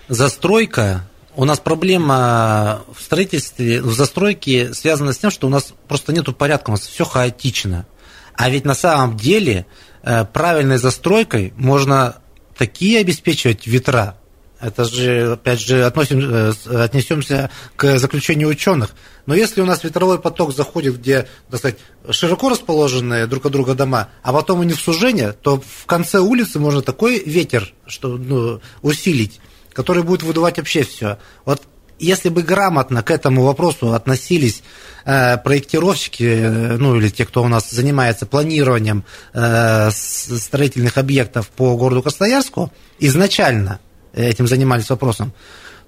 Застройка 0.09 1.03
у 1.37 1.45
нас 1.45 1.59
проблема 1.61 2.83
в 2.95 3.03
строительстве, 3.03 3.83
в 3.83 3.93
застройке 3.93 4.73
связана 4.75 5.13
с 5.13 5.19
тем, 5.19 5.31
что 5.31 5.47
у 5.47 5.51
нас 5.51 5.73
просто 5.89 6.13
нет 6.13 6.25
порядка, 6.37 6.71
у 6.71 6.73
нас 6.73 6.83
все 6.83 7.05
хаотично. 7.05 7.87
А 8.35 8.51
ведь 8.51 8.65
на 8.65 8.75
самом 8.75 9.17
деле 9.17 9.67
э, 10.03 10.25
правильной 10.25 10.79
застройкой 10.79 11.53
можно 11.57 12.17
такие 12.57 13.01
обеспечивать 13.01 13.67
ветра. 13.67 14.17
Это 14.61 14.85
же, 14.85 15.33
опять 15.33 15.61
же, 15.61 15.85
относим, 15.85 16.21
э, 16.21 16.53
отнесемся 16.83 17.51
к 17.77 17.99
заключению 17.99 18.49
ученых. 18.49 18.95
Но 19.27 19.35
если 19.35 19.61
у 19.61 19.67
нас 19.67 19.85
ветровой 19.85 20.19
поток 20.19 20.55
заходит, 20.55 20.99
где, 20.99 21.29
так 21.51 21.59
сказать, 21.59 21.79
широко 22.11 22.49
расположенные 22.49 23.27
друг 23.27 23.47
от 23.47 23.53
друга 23.53 23.75
дома, 23.75 24.09
а 24.23 24.33
потом 24.33 24.61
они 24.61 24.73
в 24.73 24.81
сужение, 24.81 25.33
то 25.33 25.61
в 25.61 25.87
конце 25.87 26.19
улицы 26.19 26.59
можно 26.59 26.83
такой 26.83 27.23
ветер 27.25 27.73
что, 27.87 28.17
ну, 28.17 28.61
усилить, 28.83 29.41
который 29.75 30.03
будет 30.03 30.23
выдувать 30.23 30.57
вообще 30.57 30.85
все. 30.85 31.19
Вот 31.45 31.63
если 31.99 32.29
бы 32.29 32.43
грамотно 32.43 33.03
к 33.03 33.11
этому 33.11 33.45
вопросу 33.45 33.93
относились 33.93 34.63
э, 35.05 35.37
проектировщики, 35.39 36.25
э, 36.25 36.77
ну 36.77 36.97
или 36.97 37.09
те, 37.09 37.25
кто 37.25 37.43
у 37.43 37.49
нас 37.49 37.71
занимается 37.71 38.27
планированием 38.27 39.05
э, 39.33 39.91
строительных 39.91 40.99
объектов 40.99 41.49
по 41.49 41.77
городу 41.77 42.03
Красноярску, 42.03 42.73
изначально 42.99 43.81
этим 44.13 44.47
занимались 44.47 44.91
вопросом, 44.91 45.33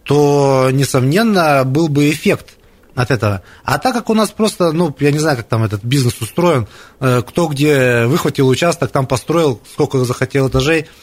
то, 0.02 0.68
несомненно, 0.72 1.64
был 1.64 1.88
бы 1.88 2.10
эффект 2.10 2.50
от 2.94 3.10
этого. 3.10 3.42
А 3.64 3.78
так 3.78 3.94
как 3.94 4.10
у 4.10 4.14
нас 4.14 4.30
просто, 4.30 4.72
ну, 4.72 4.94
я 5.00 5.12
не 5.12 5.18
знаю, 5.18 5.36
как 5.36 5.46
там 5.46 5.64
этот 5.64 5.84
бизнес 5.84 6.20
устроен, 6.20 6.68
э, 7.00 7.22
кто 7.26 7.48
где 7.48 8.06
выхватил 8.06 8.48
участок, 8.48 8.90
там 8.90 9.06
построил, 9.06 9.60
сколько 9.72 10.04
захотел 10.04 10.48
этажей– 10.48 10.86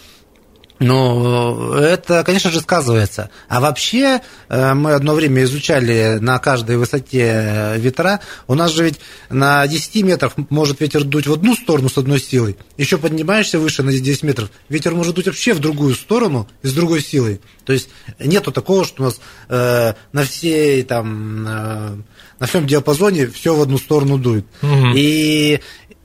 ну, 0.79 1.73
это, 1.73 2.23
конечно 2.23 2.51
же, 2.51 2.59
сказывается. 2.59 3.29
А 3.47 3.59
вообще, 3.59 4.21
э, 4.49 4.73
мы 4.73 4.93
одно 4.93 5.13
время 5.13 5.43
изучали 5.43 6.17
на 6.19 6.39
каждой 6.39 6.77
высоте 6.77 7.73
ветра. 7.77 8.19
У 8.47 8.55
нас 8.55 8.71
же 8.71 8.83
ведь 8.83 8.99
на 9.29 9.65
10 9.67 10.03
метрах 10.03 10.33
может 10.49 10.81
ветер 10.81 11.03
дуть 11.03 11.27
в 11.27 11.33
одну 11.33 11.55
сторону 11.55 11.89
с 11.89 11.97
одной 11.97 12.19
силой. 12.19 12.57
Еще 12.77 12.97
поднимаешься 12.97 13.59
выше 13.59 13.83
на 13.83 13.91
10 13.91 14.23
метров, 14.23 14.49
ветер 14.69 14.93
может 14.93 15.15
дуть 15.15 15.27
вообще 15.27 15.53
в 15.53 15.59
другую 15.59 15.95
сторону 15.95 16.47
и 16.62 16.67
с 16.67 16.73
другой 16.73 17.01
силой. 17.01 17.39
То 17.65 17.73
есть 17.73 17.89
нету 18.19 18.51
такого, 18.51 18.86
что 18.86 19.03
у 19.03 19.05
нас 19.05 19.19
э, 19.49 19.93
на 20.12 20.23
всей 20.23 20.83
там 20.83 21.47
э, 21.47 21.97
на 22.39 22.47
всем 22.47 22.67
диапазоне 22.67 23.27
все 23.27 23.55
в 23.55 23.62
одну 23.62 23.77
сторону 23.77 24.17
дует. 24.17 24.45
Угу. 24.62 24.91
И 24.95 25.62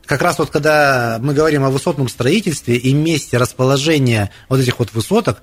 как 0.09 0.23
раз 0.23 0.39
вот 0.39 0.51
когда 0.51 1.19
мы 1.21 1.35
говорим 1.35 1.65
о 1.65 1.71
высотном 1.71 2.09
строительстве 2.09 2.77
и 2.77 2.95
месте 2.95 3.37
расположения 3.37 4.31
вот 4.49 4.59
этих 4.59 4.79
вот 4.79 4.93
высоток, 4.95 5.43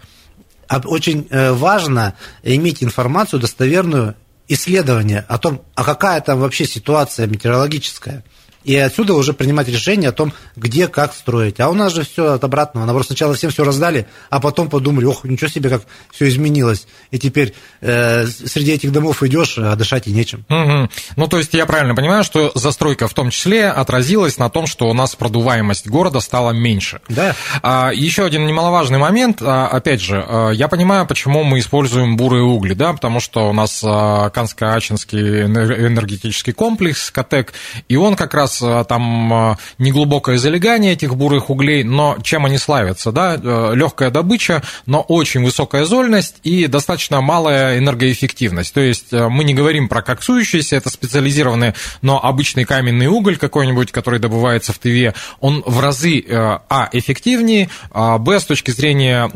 очень 0.85 1.27
э, 1.29 1.51
важно 1.51 2.15
иметь 2.41 2.83
информацию 2.83 3.39
достоверную, 3.39 4.15
исследование 4.47 5.23
о 5.27 5.37
том, 5.37 5.61
а 5.75 5.83
какая 5.83 6.19
там 6.21 6.39
вообще 6.39 6.65
ситуация 6.65 7.27
метеорологическая– 7.27 8.23
и 8.65 8.75
отсюда 8.75 9.13
уже 9.13 9.33
принимать 9.33 9.67
решение 9.67 10.09
о 10.09 10.11
том, 10.11 10.33
где, 10.55 10.87
как 10.87 11.13
строить. 11.13 11.59
А 11.59 11.69
у 11.69 11.73
нас 11.73 11.93
же 11.93 12.03
все 12.03 12.33
от 12.33 12.43
обратного. 12.43 12.85
Наоборот, 12.85 13.07
сначала 13.07 13.35
всем 13.35 13.51
все 13.51 13.63
раздали, 13.63 14.07
а 14.29 14.39
потом 14.39 14.69
подумали, 14.69 15.05
ох, 15.05 15.23
ничего 15.23 15.49
себе, 15.49 15.69
как 15.69 15.83
все 16.11 16.27
изменилось. 16.27 16.87
И 17.11 17.19
теперь 17.19 17.53
э, 17.81 18.25
среди 18.25 18.71
этих 18.71 18.91
домов 18.91 19.21
идешь, 19.23 19.57
а 19.57 19.75
дышать 19.75 20.07
и 20.07 20.11
нечем. 20.11 20.45
Угу. 20.49 20.89
Ну, 21.15 21.27
то 21.27 21.37
есть 21.37 21.53
я 21.53 21.65
правильно 21.65 21.95
понимаю, 21.95 22.23
что 22.23 22.51
застройка 22.55 23.07
в 23.07 23.13
том 23.13 23.29
числе 23.29 23.69
отразилась 23.69 24.37
на 24.37 24.49
том, 24.49 24.65
что 24.65 24.89
у 24.89 24.93
нас 24.93 25.15
продуваемость 25.15 25.87
города 25.87 26.19
стала 26.19 26.51
меньше. 26.51 27.01
Да. 27.07 27.35
А, 27.61 27.91
еще 27.93 28.25
один 28.25 28.47
немаловажный 28.47 28.97
момент, 28.97 29.41
а, 29.41 29.67
опять 29.67 30.01
же, 30.01 30.25
а, 30.27 30.49
я 30.49 30.67
понимаю, 30.67 31.05
почему 31.05 31.43
мы 31.43 31.59
используем 31.59 32.17
бурые 32.17 32.43
угли, 32.43 32.73
да, 32.73 32.93
потому 32.93 33.19
что 33.19 33.49
у 33.49 33.53
нас 33.53 33.81
а, 33.83 34.29
Канско-Ачинский 34.29 35.43
энергетический 35.45 36.53
комплекс, 36.53 37.11
КАТЕК, 37.11 37.53
и 37.87 37.95
он 37.95 38.15
как 38.15 38.33
раз 38.33 38.54
нас 38.61 38.87
там 38.87 39.57
неглубокое 39.77 40.37
залегание 40.37 40.93
этих 40.93 41.15
бурых 41.15 41.49
углей, 41.49 41.83
но 41.83 42.17
чем 42.21 42.45
они 42.45 42.57
славятся, 42.57 43.11
да, 43.11 43.35
легкая 43.35 44.09
добыча, 44.09 44.61
но 44.85 45.01
очень 45.01 45.43
высокая 45.43 45.85
зольность 45.85 46.37
и 46.43 46.67
достаточно 46.67 47.21
малая 47.21 47.77
энергоэффективность. 47.77 48.73
То 48.73 48.81
есть 48.81 49.11
мы 49.11 49.43
не 49.43 49.53
говорим 49.53 49.87
про 49.87 50.01
коксующиеся, 50.01 50.75
это 50.75 50.89
специализированные, 50.89 51.73
но 52.01 52.23
обычный 52.23 52.65
каменный 52.65 53.07
уголь 53.07 53.37
какой-нибудь, 53.37 53.91
который 53.91 54.19
добывается 54.19 54.73
в 54.73 54.79
Тыве, 54.79 55.13
он 55.39 55.63
в 55.65 55.79
разы, 55.79 56.23
а, 56.29 56.89
эффективнее, 56.91 57.69
а, 57.91 58.17
б, 58.17 58.39
с 58.39 58.45
точки 58.45 58.71
зрения 58.71 59.27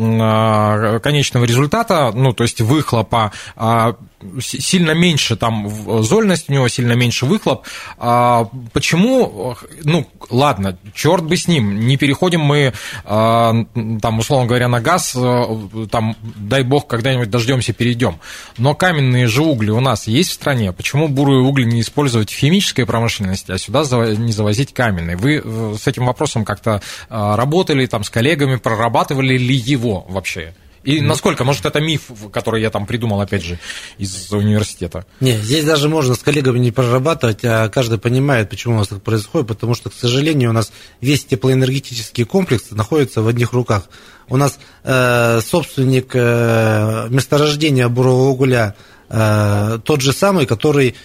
конечного 1.00 1.46
результата, 1.46 2.12
ну, 2.14 2.34
то 2.34 2.44
есть 2.44 2.62
выхлопа, 2.62 3.32
а, 3.56 3.96
сильно 4.42 4.92
меньше 4.92 5.36
там 5.36 5.70
зольность 6.04 6.50
у 6.50 6.54
него, 6.54 6.68
сильно 6.68 6.94
меньше 6.94 7.26
выхлоп. 7.26 7.66
А 7.98 8.50
почему, 8.74 9.56
ну, 9.84 10.08
ладно, 10.30 10.78
черт 10.94 11.24
бы 11.24 11.38
с 11.38 11.48
ним, 11.48 11.88
не 11.88 11.98
переходим 11.98 12.42
мы, 12.42 12.74
а, 13.06 13.54
там, 14.02 14.20
условно 14.20 14.48
говоря, 14.48 14.68
на 14.68 14.82
газ, 14.82 15.16
э, 15.16 15.88
там, 15.92 16.16
дай 16.22 16.64
бог, 16.64 16.88
когда-нибудь 16.88 17.30
дождемся, 17.30 17.74
перейдем. 17.74 18.20
Но 18.58 18.76
каменные 18.76 19.28
же 19.28 19.42
угли 19.42 19.72
у 19.72 19.80
нас 19.80 20.08
есть 20.08 20.30
в 20.30 20.34
стране, 20.34 20.72
почему 20.72 21.08
бурые 21.08 21.42
угли 21.42 21.64
не 21.66 21.82
использовать 21.82 22.32
в 22.32 22.38
химической 22.38 22.86
промышленности, 22.86 23.52
а 23.52 23.58
сюда 23.58 23.84
не 24.16 24.32
завозить 24.32 24.74
каменные? 24.74 25.16
Вы 25.16 25.42
э, 25.44 25.76
с 25.80 25.88
этим 25.88 26.06
вопросом 26.06 26.46
как-то 26.46 26.82
работали, 27.10 27.86
там, 27.86 28.04
с 28.04 28.10
коллегами, 28.10 28.58
прорабатывали 28.58 29.38
ли 29.38 29.56
его 29.56 30.06
вообще? 30.10 30.54
И 30.84 31.02
насколько, 31.02 31.44
может, 31.44 31.65
это 31.65 31.80
миф, 31.80 32.04
который 32.32 32.62
я 32.62 32.70
там 32.70 32.86
придумал, 32.86 33.22
опять 33.22 33.44
же, 33.44 33.60
из 33.98 34.32
университета? 34.32 35.06
Не, 35.20 35.38
здесь 35.38 35.65
даже 35.65 35.89
можно 35.89 36.15
с 36.15 36.20
коллегами 36.20 36.60
не 36.60 36.72
прорабатывать, 36.72 37.44
а 37.44 37.70
каждый 37.70 38.00
понимает, 38.00 38.50
почему 38.50 38.76
у 38.76 38.78
нас 38.78 38.88
так 38.88 39.02
происходит, 39.02 39.48
потому 39.48 39.76
что, 39.76 39.89
к 39.89 39.94
сожалению, 39.94 40.52
у 40.52 40.54
нас 40.54 40.72
весь 41.02 41.26
теплоэнергетический 41.26 42.26
комплекс 42.26 42.72
находится 42.72 43.22
в 43.22 43.28
одних 43.28 43.54
руках. 43.54 43.89
У 44.30 44.38
нас 44.38 44.60
э, 44.84 45.42
собственник 45.42 46.12
э, 46.13 47.08
месторождения 47.10 47.88
бурового 47.89 48.30
угля 48.30 48.76
э, 49.10 49.80
тот 49.84 50.02
же 50.02 50.13
самый, 50.13 50.46
который 50.46 50.96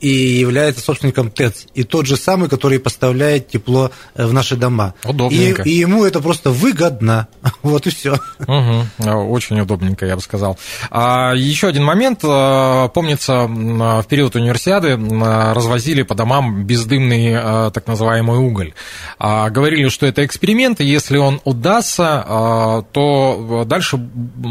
и 0.00 0.08
является 0.08 0.82
собственником 0.82 1.30
ТЭЦ, 1.30 1.66
и 1.74 1.82
тот 1.82 2.06
же 2.06 2.16
самый, 2.16 2.48
который 2.48 2.78
поставляет 2.78 3.48
тепло 3.48 3.90
э, 4.14 4.26
в 4.26 4.32
наши 4.32 4.56
дома. 4.56 4.94
Удобненько. 5.04 5.62
И, 5.62 5.70
и 5.70 5.78
ему 5.78 6.04
это 6.04 6.20
просто 6.20 6.50
выгодно. 6.50 7.28
Вот 7.62 7.86
и 7.86 7.90
все. 7.90 8.20
Угу. 8.46 9.10
Очень 9.28 9.60
удобненько, 9.60 10.06
я 10.06 10.14
бы 10.14 10.22
сказал. 10.22 10.56
А 10.90 11.32
еще 11.34 11.68
один 11.68 11.84
момент. 11.84 12.20
Э, 12.22 12.88
помнится, 12.92 13.46
в 13.46 14.06
период 14.08 14.36
универсиады 14.36 14.96
развозили 14.96 16.02
по 16.02 16.14
домам 16.14 16.64
бездымный 16.64 17.32
э, 17.32 17.70
так 17.72 17.86
называемый 17.86 18.38
уголь. 18.38 18.72
А, 19.18 19.50
говорили, 19.50 19.88
что 19.88 20.06
это 20.06 20.24
эксперимент, 20.24 20.80
и 20.80 20.84
если 20.84 21.16
он 21.16 21.40
удастся, 21.44 22.84
то 22.92 23.64
дальше 23.66 23.98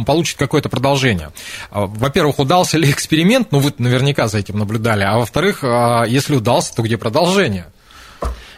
получит 0.05 0.38
какое-то 0.38 0.69
продолжение. 0.69 1.31
Во-первых, 1.71 2.39
удался 2.39 2.77
ли 2.77 2.89
эксперимент, 2.89 3.51
ну 3.51 3.60
вы 3.60 3.73
наверняка 3.77 4.27
за 4.27 4.39
этим 4.39 4.60
наблюдали, 4.60 5.03
а 5.03 5.17
во 5.17 5.25
во-вторых, 5.35 5.59
а 5.63 6.05
если 6.05 6.33
удался, 6.35 6.73
то 6.73 6.81
где 6.81 6.97
продолжение? 6.97 7.65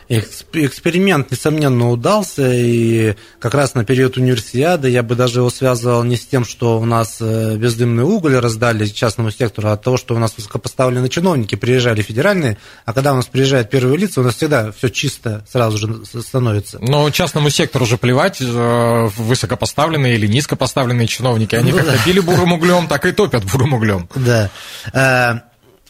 Эксперимент, 0.09 1.31
несомненно, 1.31 1.89
удался, 1.89 2.53
и 2.53 3.15
как 3.39 3.55
раз 3.55 3.73
на 3.73 3.83
период 3.83 4.15
универсиады 4.15 4.87
я 4.87 5.01
бы 5.01 5.15
даже 5.15 5.39
его 5.39 5.49
связывал 5.49 6.03
не 6.03 6.15
с 6.15 6.25
тем, 6.25 6.45
что 6.45 6.79
у 6.79 6.85
нас 6.85 7.17
э, 7.19 7.57
бездымный 7.57 8.03
уголь 8.03 8.35
раздали 8.35 8.85
частному 8.85 9.31
сектору, 9.31 9.69
а 9.69 9.73
от 9.73 9.81
того, 9.81 9.97
что 9.97 10.15
у 10.15 10.19
нас 10.19 10.35
высокопоставленные 10.37 11.09
чиновники 11.09 11.55
приезжали 11.55 12.03
федеральные, 12.03 12.59
а 12.85 12.93
когда 12.93 13.11
у 13.13 13.15
нас 13.15 13.25
приезжают 13.25 13.71
первые 13.71 13.97
лица, 13.97 14.21
у 14.21 14.23
нас 14.23 14.35
всегда 14.35 14.71
все 14.71 14.89
чисто 14.89 15.43
сразу 15.51 15.77
же 15.79 16.21
становится. 16.21 16.77
Но 16.79 17.09
частному 17.09 17.49
сектору 17.49 17.85
уже 17.85 17.97
плевать, 17.97 18.37
э, 18.39 19.09
высокопоставленные 19.17 20.15
или 20.15 20.27
низкопоставленные 20.27 21.07
чиновники, 21.07 21.55
они 21.55 21.71
ну, 21.71 21.79
как 21.79 21.87
да. 21.87 21.93
топили 21.97 22.19
бурым 22.19 22.53
углем, 22.53 22.87
так 22.87 23.05
и 23.07 23.11
топят 23.11 23.43
бурым 23.45 23.73
углем. 23.73 24.07
Да. 24.15 24.51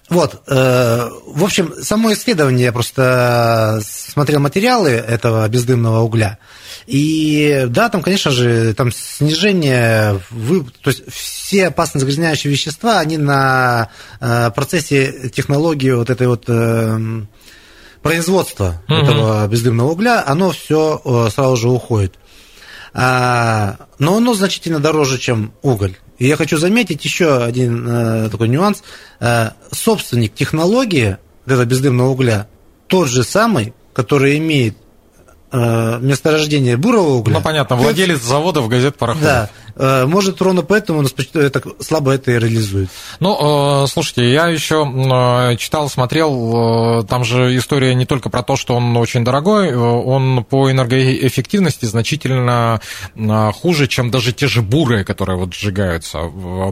Э, 0.10 0.14
вот, 0.14 0.42
э, 0.48 1.10
в 1.28 1.44
общем, 1.44 1.74
само 1.82 2.14
исследование, 2.14 2.66
я 2.66 2.72
просто 2.72 3.82
смотрел 3.84 4.40
материалы 4.40 4.92
этого 4.92 5.48
бездымного 5.48 6.02
угля, 6.02 6.38
и 6.86 7.66
да, 7.68 7.90
там, 7.90 8.02
конечно 8.02 8.32
же, 8.32 8.74
там 8.74 8.92
снижение, 8.92 10.22
вы, 10.30 10.64
то 10.82 10.90
есть 10.90 11.04
все 11.12 11.68
опасно 11.68 12.00
загрязняющие 12.00 12.52
вещества, 12.52 13.00
они 13.00 13.18
на 13.18 13.90
э, 14.20 14.52
процессе 14.56 15.30
технологии 15.30 15.92
вот 15.92 16.10
этой 16.10 16.28
вот 16.28 16.46
э, 16.48 17.22
производства 18.02 18.82
угу. 18.88 18.96
этого 18.96 19.48
бездымного 19.48 19.92
угля, 19.92 20.24
оно 20.26 20.52
все 20.52 21.02
э, 21.04 21.30
сразу 21.34 21.58
же 21.58 21.70
уходит. 21.70 22.16
А, 22.94 23.76
но 24.00 24.18
оно 24.18 24.34
значительно 24.34 24.80
дороже, 24.80 25.20
чем 25.20 25.54
уголь. 25.62 25.98
И 26.18 26.28
я 26.28 26.36
хочу 26.36 26.58
заметить 26.58 27.04
еще 27.06 27.44
один 27.44 27.88
э, 27.88 28.30
такой 28.30 28.48
нюанс. 28.48 28.84
Э, 29.20 29.52
собственник 29.72 30.34
технологии 30.34 31.18
этого 31.46 31.66
бездымного 31.66 32.10
угля 32.10 32.48
тот 32.88 33.08
же 33.08 33.24
самый, 33.24 33.74
который 33.94 34.38
имеет 34.38 34.78
э, 35.52 36.00
месторождение 36.02 36.78
бурого 36.78 37.16
угля. 37.16 37.36
Ну, 37.36 37.42
понятно, 37.42 37.76
владелец 37.76 38.22
заводов, 38.22 38.68
газет, 38.68 38.98
пароходов. 38.98 39.28
Да, 39.28 39.50
может, 39.78 40.42
ровно 40.42 40.62
поэтому 40.62 41.04
это, 41.04 41.64
слабо 41.80 42.14
это 42.14 42.32
и 42.32 42.40
реализует. 42.40 42.90
Ну, 43.20 43.84
э, 43.84 43.88
слушайте, 43.88 44.32
я 44.32 44.48
еще 44.48 44.86
э, 44.86 45.58
читал, 45.58 45.90
смотрел, 45.90 47.06
там 47.06 47.24
же 47.24 47.56
история 47.56 47.94
не 47.96 48.06
только 48.06 48.30
про 48.30 48.44
то, 48.44 48.56
что 48.56 48.76
он 48.76 48.96
очень 48.98 49.24
дорогой, 49.24 49.76
он 49.76 50.44
по 50.44 50.72
энергоэффективности 50.72 51.86
значительно 51.86 52.82
хуже, 53.54 53.88
чем 53.88 54.12
даже 54.12 54.34
те 54.34 54.48
же 54.48 54.62
бурые, 54.62 55.04
которые 55.04 55.38
вот 55.38 55.54
сжигаются. 55.54 56.20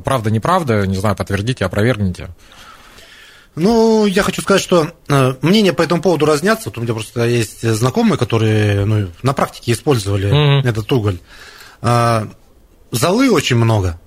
Правда, 0.04 0.32
неправда, 0.32 0.86
не 0.88 0.96
знаю, 0.96 1.16
подтвердите, 1.16 1.66
опровергните. 1.66 2.30
Ну, 3.56 4.06
я 4.06 4.24
хочу 4.24 4.42
сказать, 4.42 4.62
что 4.62 4.92
э, 5.08 5.36
мнения 5.42 5.72
по 5.72 5.82
этому 5.82 6.02
поводу 6.02 6.26
разнятся. 6.26 6.70
Вот 6.70 6.78
у 6.78 6.82
меня 6.82 6.94
просто 6.94 7.26
есть 7.26 7.62
знакомые, 7.68 8.18
которые 8.18 8.86
ну, 8.86 9.08
на 9.24 9.34
практике 9.34 9.72
использовали 9.72 10.30
mm-hmm. 10.30 10.70
этот 10.70 10.92
уголь. 10.92 11.20
Золы 12.92 13.30
очень 13.32 13.56
много. 13.56 14.00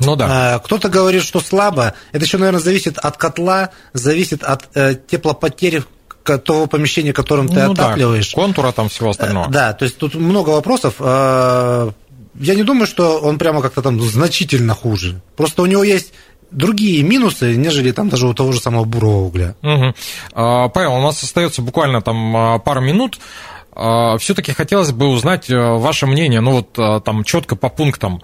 Ну 0.00 0.16
да. 0.16 0.54
А, 0.54 0.58
кто-то 0.58 0.88
говорит, 0.88 1.22
что 1.22 1.40
слабо. 1.40 1.94
Это 2.12 2.24
еще, 2.24 2.38
наверное, 2.38 2.60
зависит 2.60 2.98
от 2.98 3.16
котла, 3.16 3.70
зависит 3.92 4.42
от 4.42 4.68
э, 4.74 4.94
теплопотери 4.94 5.84
того 6.24 6.66
помещения, 6.66 7.12
которым 7.12 7.48
ты 7.48 7.62
ну, 7.62 7.72
отапливаешь. 7.72 8.32
Да, 8.32 8.34
контура 8.34 8.72
там 8.72 8.88
всего 8.88 9.10
остального. 9.10 9.48
Да, 9.48 9.72
то 9.72 9.84
есть 9.84 9.96
тут 9.96 10.14
много 10.14 10.50
вопросов. 10.50 10.94
А, 10.98 11.92
я 12.34 12.54
не 12.54 12.64
думаю, 12.64 12.86
что 12.86 13.18
он 13.20 13.38
прямо 13.38 13.62
как-то 13.62 13.82
там 13.82 14.00
значительно 14.00 14.74
хуже. 14.74 15.20
Просто 15.36 15.62
у 15.62 15.66
него 15.66 15.84
есть 15.84 16.12
другие 16.50 17.02
минусы, 17.02 17.56
нежели 17.56 17.92
там 17.92 18.08
даже 18.08 18.26
у 18.26 18.34
того 18.34 18.52
же 18.52 18.60
самого 18.60 18.84
бурого 18.84 19.24
угля. 19.24 19.54
Угу. 19.62 19.94
Павел, 20.34 20.94
у 20.94 21.02
нас 21.02 21.22
остается 21.22 21.62
буквально 21.62 22.02
там 22.02 22.36
а, 22.36 22.58
пару 22.58 22.80
минут. 22.80 23.18
А, 23.76 24.16
Все-таки 24.18 24.52
хотелось 24.52 24.92
бы 24.92 25.08
узнать 25.08 25.50
э, 25.50 25.56
ваше 25.56 26.06
мнение, 26.06 26.40
ну 26.40 26.52
вот 26.52 26.78
а, 26.78 27.00
там 27.00 27.24
четко 27.24 27.56
по 27.56 27.68
пунктам. 27.68 28.22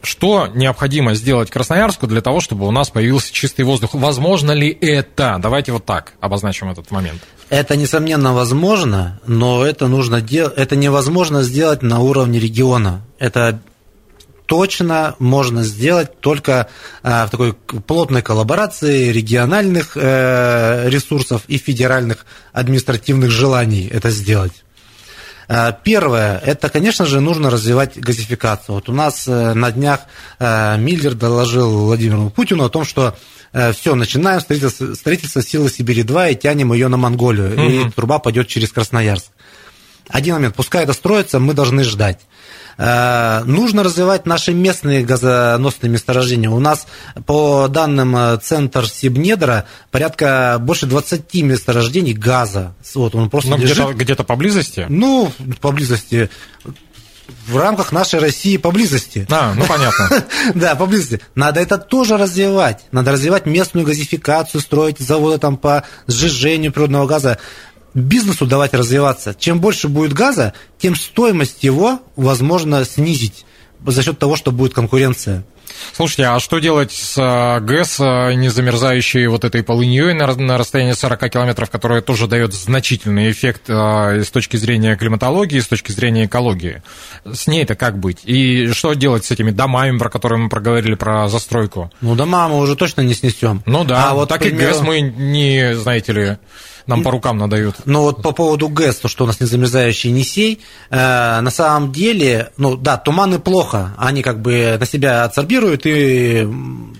Что 0.00 0.46
необходимо 0.46 1.14
сделать 1.14 1.50
Красноярску 1.50 2.06
для 2.06 2.20
того, 2.20 2.40
чтобы 2.40 2.66
у 2.66 2.70
нас 2.70 2.88
появился 2.88 3.32
чистый 3.32 3.62
воздух? 3.62 3.94
Возможно 3.94 4.52
ли 4.52 4.70
это? 4.70 5.38
Давайте 5.40 5.72
вот 5.72 5.84
так 5.84 6.12
обозначим 6.20 6.70
этот 6.70 6.90
момент. 6.92 7.20
Это, 7.48 7.76
несомненно, 7.76 8.32
возможно, 8.32 9.20
но 9.26 9.64
это 9.64 9.88
нужно 9.88 10.20
делать, 10.20 10.54
это 10.56 10.76
невозможно 10.76 11.42
сделать 11.42 11.82
на 11.82 12.00
уровне 12.00 12.38
региона. 12.38 13.02
Это 13.18 13.60
точно 14.48 15.14
можно 15.18 15.62
сделать 15.62 16.20
только 16.20 16.68
а, 17.02 17.26
в 17.26 17.30
такой 17.30 17.52
плотной 17.52 18.22
коллаборации 18.22 19.12
региональных 19.12 19.92
э, 19.94 20.88
ресурсов 20.88 21.42
и 21.48 21.58
федеральных 21.58 22.24
административных 22.54 23.30
желаний 23.30 23.86
это 23.92 24.10
сделать. 24.10 24.64
А, 25.48 25.72
первое, 25.72 26.38
это, 26.38 26.70
конечно 26.70 27.04
же, 27.04 27.20
нужно 27.20 27.50
развивать 27.50 28.00
газификацию. 28.00 28.76
Вот 28.76 28.88
у 28.88 28.92
нас 28.92 29.28
э, 29.28 29.52
на 29.52 29.70
днях 29.70 30.00
э, 30.38 30.78
Миллер 30.78 31.12
доложил 31.14 31.84
Владимиру 31.84 32.30
Путину 32.30 32.64
о 32.64 32.70
том, 32.70 32.84
что 32.84 33.16
все, 33.72 33.94
начинаем 33.94 34.40
строительство, 34.40 34.94
строительство 34.94 35.42
силы 35.42 35.70
Сибири-2 35.70 36.32
и 36.32 36.36
тянем 36.36 36.74
ее 36.74 36.88
на 36.88 36.98
Монголию, 36.98 37.52
угу. 37.52 37.88
и 37.88 37.90
труба 37.90 38.18
пойдет 38.18 38.46
через 38.46 38.72
Красноярск. 38.72 39.30
Один 40.08 40.34
момент, 40.34 40.54
пускай 40.54 40.84
это 40.84 40.92
строится, 40.92 41.38
мы 41.38 41.54
должны 41.54 41.82
ждать. 41.82 42.20
Э, 42.78 43.42
нужно 43.44 43.82
развивать 43.82 44.24
наши 44.24 44.54
местные 44.54 45.04
газоносные 45.04 45.90
месторождения. 45.90 46.48
У 46.48 46.60
нас, 46.60 46.86
по 47.26 47.66
данным 47.68 48.16
э, 48.16 48.38
Центр 48.40 48.88
Сибнедра, 48.88 49.66
порядка 49.90 50.58
больше 50.60 50.86
20 50.86 51.34
месторождений 51.42 52.12
газа. 52.12 52.74
Вот, 52.94 53.16
он 53.16 53.30
просто 53.30 53.56
где-то, 53.56 53.92
где-то 53.92 54.22
поблизости? 54.24 54.86
Ну, 54.88 55.32
поблизости 55.60 56.30
в 57.46 57.56
рамках 57.56 57.92
нашей 57.92 58.20
России 58.20 58.56
поблизости. 58.56 59.26
А, 59.30 59.54
ну 59.54 59.64
понятно. 59.66 60.24
Да, 60.54 60.74
поблизости. 60.74 61.20
Надо 61.34 61.60
это 61.60 61.78
тоже 61.78 62.16
развивать. 62.16 62.84
Надо 62.92 63.12
развивать 63.12 63.46
местную 63.46 63.86
газификацию, 63.86 64.60
строить 64.60 64.98
заводы 64.98 65.38
там 65.38 65.56
по 65.56 65.84
сжижению 66.06 66.72
природного 66.72 67.06
газа 67.06 67.38
бизнесу 67.94 68.46
давать 68.46 68.74
развиваться. 68.74 69.34
Чем 69.38 69.60
больше 69.60 69.88
будет 69.88 70.12
газа, 70.12 70.52
тем 70.78 70.94
стоимость 70.94 71.62
его 71.62 72.00
возможно 72.16 72.84
снизить 72.84 73.44
за 73.86 74.02
счет 74.02 74.18
того, 74.18 74.36
что 74.36 74.50
будет 74.50 74.74
конкуренция. 74.74 75.44
Слушайте, 75.92 76.24
а 76.26 76.40
что 76.40 76.58
делать 76.58 76.92
с 76.92 77.16
э, 77.18 77.60
ГЭС, 77.60 78.00
э, 78.00 78.34
не 78.34 78.48
замерзающей 78.48 79.26
вот 79.26 79.44
этой 79.44 79.62
полыньей 79.62 80.12
на 80.14 80.58
расстоянии 80.58 80.92
40 80.92 81.30
километров, 81.30 81.70
которая 81.70 82.00
тоже 82.00 82.26
дает 82.26 82.54
значительный 82.54 83.30
эффект 83.30 83.62
э, 83.68 84.22
с 84.22 84.30
точки 84.30 84.56
зрения 84.56 84.96
климатологии, 84.96 85.60
с 85.60 85.68
точки 85.68 85.92
зрения 85.92 86.26
экологии? 86.26 86.82
С 87.24 87.46
ней-то 87.46 87.74
как 87.74 87.98
быть? 87.98 88.20
И 88.24 88.68
что 88.72 88.94
делать 88.94 89.24
с 89.24 89.30
этими 89.30 89.50
домами, 89.50 89.98
про 89.98 90.10
которые 90.10 90.38
мы 90.38 90.48
проговорили, 90.48 90.94
про 90.94 91.28
застройку? 91.28 91.90
Ну, 92.00 92.14
дома 92.14 92.48
мы 92.48 92.58
уже 92.58 92.76
точно 92.76 93.02
не 93.02 93.14
снесем. 93.14 93.62
Ну 93.66 93.84
да, 93.84 94.10
а 94.10 94.14
вот 94.14 94.28
так 94.28 94.40
примеру... 94.40 94.62
и 94.62 94.66
ГЭС 94.66 94.80
мы 94.80 95.00
не, 95.00 95.76
знаете 95.76 96.12
ли, 96.12 96.38
нам 96.88 97.02
по 97.02 97.10
рукам 97.10 97.36
надают. 97.36 97.76
Ну 97.84 98.02
вот 98.02 98.22
по 98.22 98.32
поводу 98.32 98.68
ГЭС, 98.68 98.96
то, 98.96 99.08
что 99.08 99.24
у 99.24 99.26
нас 99.26 99.40
незамерзающий 99.40 100.10
Енисей, 100.10 100.60
э, 100.90 101.40
на 101.40 101.50
самом 101.50 101.92
деле, 101.92 102.50
ну 102.56 102.76
да, 102.76 102.96
туманы 102.96 103.38
плохо, 103.38 103.94
они 103.98 104.22
как 104.22 104.40
бы 104.40 104.76
на 104.80 104.86
себя 104.86 105.24
адсорбируют 105.24 105.82
и, 105.84 106.48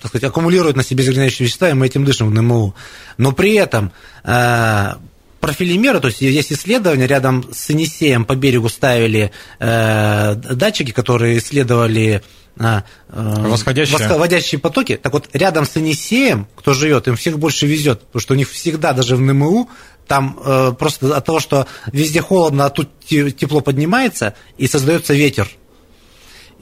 так 0.00 0.10
сказать, 0.10 0.28
аккумулируют 0.28 0.76
на 0.76 0.84
себе 0.84 1.02
загрязняющие 1.02 1.46
вещества, 1.46 1.70
и 1.70 1.72
мы 1.72 1.86
этим 1.86 2.04
дышим 2.04 2.30
в 2.30 2.34
НМУ. 2.34 2.74
Но 3.16 3.32
при 3.32 3.54
этом 3.54 3.90
э, 4.24 4.92
профилимеры, 5.40 6.00
то 6.00 6.08
есть 6.08 6.20
есть 6.20 6.52
исследования, 6.52 7.06
рядом 7.06 7.48
с 7.52 7.70
Енисеем 7.70 8.26
по 8.26 8.36
берегу 8.36 8.68
ставили 8.68 9.32
э, 9.58 10.34
датчики, 10.34 10.92
которые 10.92 11.38
исследовали 11.38 12.22
э, 12.58 12.82
восходящие. 13.10 14.08
восходящие 14.08 14.58
потоки. 14.58 14.96
Так 14.96 15.12
вот, 15.12 15.28
рядом 15.32 15.64
с 15.66 15.76
Енисеем, 15.76 16.46
кто 16.56 16.72
живет, 16.74 17.08
им 17.08 17.16
всех 17.16 17.38
больше 17.38 17.66
везет, 17.66 18.00
потому 18.00 18.20
что 18.20 18.34
у 18.34 18.36
них 18.36 18.50
всегда, 18.50 18.92
даже 18.92 19.16
в 19.16 19.20
НМУ, 19.20 19.68
там 20.06 20.38
э, 20.44 20.72
просто 20.78 21.16
от 21.16 21.24
того, 21.24 21.40
что 21.40 21.66
везде 21.92 22.20
холодно, 22.20 22.66
а 22.66 22.70
тут 22.70 22.88
тепло 23.06 23.60
поднимается, 23.60 24.34
и 24.56 24.66
создается 24.66 25.14
ветер. 25.14 25.48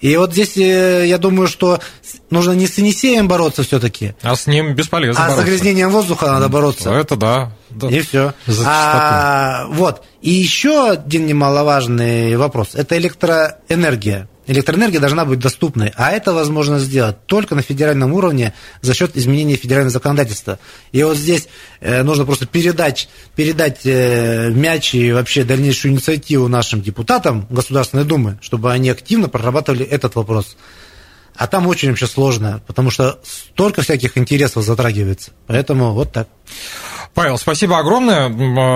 И 0.00 0.14
вот 0.16 0.32
здесь 0.32 0.56
э, 0.56 1.06
я 1.06 1.16
думаю, 1.16 1.48
что 1.48 1.80
нужно 2.28 2.52
не 2.52 2.66
с 2.66 2.76
Енисеем 2.76 3.28
бороться 3.28 3.62
все-таки. 3.62 4.14
А 4.22 4.36
с 4.36 4.46
ним 4.46 4.74
бесполезно 4.74 5.22
А 5.22 5.28
бороться. 5.28 5.42
с 5.42 5.44
загрязнением 5.46 5.90
воздуха 5.90 6.26
надо 6.26 6.48
бороться. 6.48 6.92
Это 6.92 7.16
да. 7.16 7.52
да. 7.70 7.88
И 7.88 8.00
все. 8.00 8.34
А, 8.66 9.66
вот. 9.70 10.02
И 10.20 10.30
еще 10.30 10.90
один 10.90 11.26
немаловажный 11.26 12.36
вопрос– 12.36 12.70
это 12.74 12.98
электроэнергия. 12.98 14.28
Электроэнергия 14.46 15.00
должна 15.00 15.24
быть 15.24 15.40
доступной, 15.40 15.92
а 15.96 16.12
это 16.12 16.32
возможно 16.32 16.78
сделать 16.78 17.26
только 17.26 17.54
на 17.54 17.62
федеральном 17.62 18.12
уровне 18.12 18.54
за 18.80 18.94
счет 18.94 19.16
изменения 19.16 19.56
федерального 19.56 19.90
законодательства. 19.90 20.58
И 20.92 21.02
вот 21.02 21.16
здесь 21.16 21.48
э, 21.80 22.02
нужно 22.02 22.24
просто 22.24 22.46
передать, 22.46 23.08
передать 23.34 23.80
э, 23.84 24.50
мяч 24.50 24.94
и 24.94 25.12
вообще 25.12 25.42
дальнейшую 25.42 25.92
инициативу 25.92 26.46
нашим 26.46 26.80
депутатам 26.80 27.46
Государственной 27.50 28.04
Думы, 28.04 28.38
чтобы 28.40 28.72
они 28.72 28.90
активно 28.90 29.28
прорабатывали 29.28 29.84
этот 29.84 30.14
вопрос. 30.14 30.56
А 31.34 31.46
там 31.48 31.66
очень 31.66 31.90
вообще 31.90 32.06
сложно, 32.06 32.62
потому 32.66 32.90
что 32.90 33.18
столько 33.24 33.82
всяких 33.82 34.16
интересов 34.16 34.64
затрагивается. 34.64 35.32
Поэтому 35.46 35.92
вот 35.92 36.12
так. 36.12 36.28
Павел, 37.14 37.36
спасибо 37.36 37.78
огромное. 37.78 38.28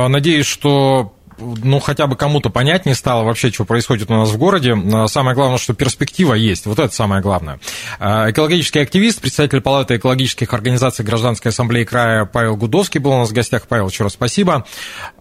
Надеюсь, 0.09 0.47
что 0.47 1.15
ну, 1.41 1.81
хотя 1.81 2.07
бы 2.07 2.17
кому-то 2.17 2.51
понятнее 2.51 2.95
стало 2.95 3.25
вообще, 3.25 3.51
что 3.51 3.65
происходит 3.65 4.11
у 4.11 4.15
нас 4.15 4.31
в 4.31 4.39
городе. 4.39 4.77
Самое 5.09 5.35
главное, 5.35 5.59
что 5.59 5.75
перспектива 5.75 6.35
есть. 6.35 6.67
Вот 6.67 6.79
это 6.79 6.95
самое 6.95 7.23
главное. 7.23 7.61
А, 7.99 8.31
экологический 8.31 8.81
активист, 8.81 9.21
представитель 9.21 9.61
Палаты 9.61 9.97
экологических 9.97 10.53
организаций 10.53 11.05
Гражданской 11.05 11.51
ассамблеи 11.51 11.85
края 11.85 12.25
Павел 12.25 12.57
Гудовский 12.57 13.01
был 13.01 13.13
у 13.13 13.19
нас 13.19 13.31
в 13.31 13.33
гостях. 13.33 13.67
Павел, 13.69 13.89
еще 13.89 14.05
раз 14.05 14.13
спасибо. 14.13 14.67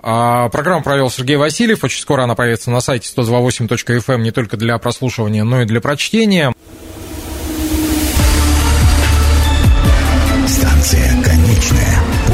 А, 0.01 0.49
программу 0.49 0.83
провел 0.83 1.09
Сергей 1.09 1.37
Васильев. 1.37 1.83
Очень 1.83 2.01
скоро 2.01 2.23
она 2.23 2.35
появится 2.35 2.71
на 2.71 2.81
сайте 2.81 3.09
128.fm 3.15 4.13
эм 4.13 4.23
не 4.23 4.31
только 4.31 4.57
для 4.57 4.77
прослушивания, 4.77 5.43
но 5.43 5.61
и 5.61 5.65
для 5.65 5.81
прочтения. 5.81 6.53
Станция 10.47 11.23
конечная. 11.23 12.08